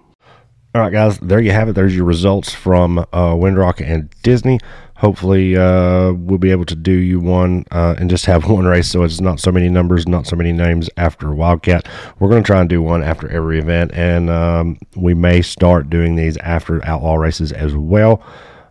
All 0.73 0.83
right, 0.83 0.93
guys, 0.93 1.19
there 1.19 1.41
you 1.41 1.51
have 1.51 1.69
it. 1.69 1.73
There's 1.73 1.97
your 1.97 2.05
results 2.05 2.55
from 2.55 2.99
uh, 2.99 3.35
Windrock 3.35 3.85
and 3.85 4.09
Disney. 4.23 4.61
Hopefully, 4.95 5.57
uh, 5.57 6.13
we'll 6.13 6.39
be 6.39 6.53
able 6.53 6.67
to 6.67 6.77
do 6.77 6.93
you 6.93 7.19
one 7.19 7.65
uh, 7.73 7.97
and 7.99 8.09
just 8.09 8.27
have 8.27 8.47
one 8.49 8.67
race 8.67 8.89
so 8.89 9.03
it's 9.03 9.21
not 9.21 9.41
so 9.41 9.51
many 9.51 9.69
numbers, 9.69 10.07
not 10.07 10.29
so 10.29 10.37
many 10.37 10.53
names 10.53 10.89
after 10.97 11.35
Wildcat. 11.35 11.89
We're 12.19 12.29
going 12.29 12.45
to 12.45 12.47
try 12.47 12.61
and 12.61 12.69
do 12.69 12.83
one 12.83 13.03
after 13.03 13.29
every 13.29 13.59
event, 13.59 13.91
and 13.95 14.31
um, 14.31 14.79
we 14.95 15.13
may 15.13 15.43
start 15.43 15.91
doing 15.91 16.15
these 16.15 16.37
after 16.37 16.85
outlaw 16.87 17.17
races 17.17 17.51
as 17.51 17.75
well. 17.75 18.23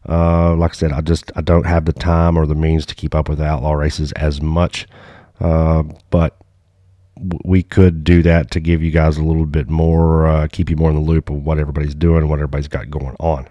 Uh, 0.07 0.55
like 0.55 0.71
I 0.71 0.75
said, 0.75 0.91
I 0.93 1.01
just 1.01 1.31
I 1.35 1.41
don't 1.41 1.65
have 1.65 1.83
the 1.83 1.93
time 1.93 2.37
or 2.37 2.45
the 2.45 2.55
means 2.55 2.85
to 2.85 2.95
keep 2.95 3.13
up 3.13 3.27
with 3.27 3.41
outlaw 3.41 3.73
races 3.73 4.13
as 4.13 4.41
much, 4.41 4.87
uh, 5.41 5.83
but 6.11 6.37
we 7.43 7.63
could 7.63 8.03
do 8.03 8.21
that 8.23 8.51
to 8.51 8.59
give 8.59 8.81
you 8.81 8.91
guys 8.91 9.17
a 9.17 9.23
little 9.23 9.45
bit 9.45 9.69
more, 9.69 10.27
uh, 10.27 10.47
keep 10.51 10.69
you 10.69 10.75
more 10.75 10.89
in 10.89 10.95
the 10.95 11.01
loop 11.01 11.29
of 11.29 11.43
what 11.43 11.59
everybody's 11.59 11.95
doing, 11.95 12.27
what 12.27 12.39
everybody's 12.39 12.67
got 12.67 12.89
going 12.89 13.15
on. 13.19 13.47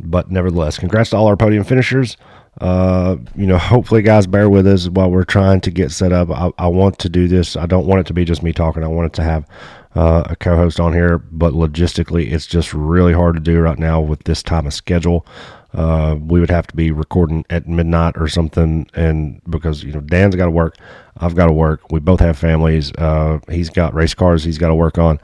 But 0.00 0.30
nevertheless, 0.30 0.78
congrats 0.78 1.10
to 1.10 1.16
all 1.16 1.26
our 1.26 1.36
podium 1.36 1.64
finishers. 1.64 2.16
Uh, 2.60 3.16
you 3.34 3.46
know, 3.46 3.58
hopefully, 3.58 4.02
guys, 4.02 4.26
bear 4.26 4.50
with 4.50 4.66
us 4.66 4.88
while 4.88 5.10
we're 5.10 5.24
trying 5.24 5.60
to 5.62 5.70
get 5.70 5.90
set 5.90 6.12
up. 6.12 6.30
I, 6.30 6.50
I 6.58 6.66
want 6.66 6.98
to 7.00 7.08
do 7.08 7.28
this. 7.28 7.56
I 7.56 7.66
don't 7.66 7.86
want 7.86 8.00
it 8.00 8.06
to 8.08 8.14
be 8.14 8.24
just 8.24 8.42
me 8.42 8.52
talking. 8.52 8.84
I 8.84 8.88
want 8.88 9.06
it 9.06 9.12
to 9.14 9.22
have 9.22 9.46
uh, 9.94 10.24
a 10.26 10.36
co-host 10.36 10.80
on 10.80 10.92
here, 10.92 11.18
but 11.18 11.54
logistically, 11.54 12.30
it's 12.32 12.46
just 12.46 12.74
really 12.74 13.12
hard 13.12 13.34
to 13.34 13.40
do 13.40 13.60
right 13.60 13.78
now 13.78 14.00
with 14.00 14.24
this 14.24 14.42
time 14.42 14.66
of 14.66 14.74
schedule. 14.74 15.26
Uh, 15.74 16.16
we 16.20 16.38
would 16.38 16.50
have 16.50 16.66
to 16.66 16.76
be 16.76 16.90
recording 16.90 17.44
at 17.48 17.66
midnight 17.66 18.14
or 18.16 18.28
something, 18.28 18.86
and 18.94 19.40
because 19.48 19.82
you 19.82 19.92
know 19.92 20.00
Dan's 20.00 20.36
got 20.36 20.46
to 20.46 20.50
work, 20.50 20.76
I've 21.16 21.34
got 21.34 21.46
to 21.46 21.52
work. 21.52 21.90
We 21.90 22.00
both 22.00 22.20
have 22.20 22.38
families. 22.38 22.92
Uh, 22.98 23.38
he's 23.50 23.70
got 23.70 23.94
race 23.94 24.14
cars 24.14 24.44
he's 24.44 24.58
got 24.58 24.68
to 24.68 24.74
work 24.74 24.98
on, 24.98 25.18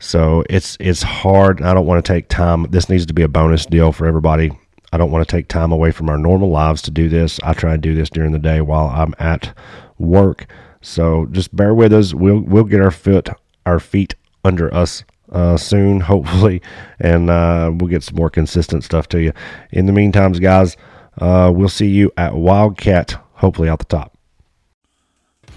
so 0.00 0.44
it's 0.50 0.76
it's 0.80 1.02
hard. 1.02 1.62
I 1.62 1.74
don't 1.74 1.86
want 1.86 2.04
to 2.04 2.12
take 2.12 2.28
time. 2.28 2.66
This 2.70 2.88
needs 2.88 3.06
to 3.06 3.14
be 3.14 3.22
a 3.22 3.28
bonus 3.28 3.66
deal 3.66 3.92
for 3.92 4.06
everybody. 4.06 4.50
I 4.92 4.96
don't 4.96 5.10
want 5.10 5.26
to 5.28 5.36
take 5.36 5.48
time 5.48 5.72
away 5.72 5.90
from 5.90 6.08
our 6.08 6.18
normal 6.18 6.50
lives 6.50 6.82
to 6.82 6.90
do 6.90 7.08
this. 7.08 7.40
I 7.42 7.52
try 7.52 7.74
and 7.74 7.82
do 7.82 7.94
this 7.94 8.10
during 8.10 8.32
the 8.32 8.38
day 8.38 8.60
while 8.60 8.88
I'm 8.88 9.14
at 9.18 9.56
work. 9.98 10.46
So 10.82 11.26
just 11.30 11.54
bear 11.54 11.74
with 11.74 11.92
us. 11.92 12.14
We'll 12.14 12.40
we'll 12.40 12.64
get 12.64 12.80
our 12.80 12.90
foot 12.90 13.28
our 13.64 13.80
feet 13.80 14.14
under 14.44 14.72
us 14.74 15.04
uh, 15.34 15.56
soon, 15.58 16.00
hopefully, 16.12 16.62
and 16.98 17.28
uh, 17.28 17.70
we'll 17.74 17.90
get 17.90 18.02
some 18.02 18.16
more 18.16 18.30
consistent 18.30 18.84
stuff 18.84 19.08
to 19.08 19.20
you. 19.20 19.32
In 19.70 19.86
the 19.86 19.92
meantime, 19.92 20.32
guys, 20.32 20.76
uh, 21.18 21.52
we'll 21.54 21.68
see 21.68 21.88
you 21.88 22.10
at 22.16 22.34
Wildcat, 22.34 23.16
hopefully 23.34 23.68
out 23.68 23.80
the 23.80 23.84
top. 23.84 24.16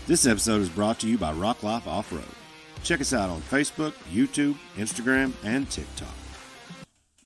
This 0.07 0.25
episode 0.25 0.61
is 0.61 0.69
brought 0.69 0.99
to 0.99 1.07
you 1.07 1.17
by 1.17 1.31
Rock 1.33 1.63
Life 1.63 1.87
Off 1.87 2.11
Road. 2.11 2.23
Check 2.83 3.01
us 3.01 3.13
out 3.13 3.29
on 3.29 3.41
Facebook, 3.41 3.93
YouTube, 4.11 4.55
Instagram, 4.77 5.33
and 5.43 5.69
TikTok. 5.69 6.07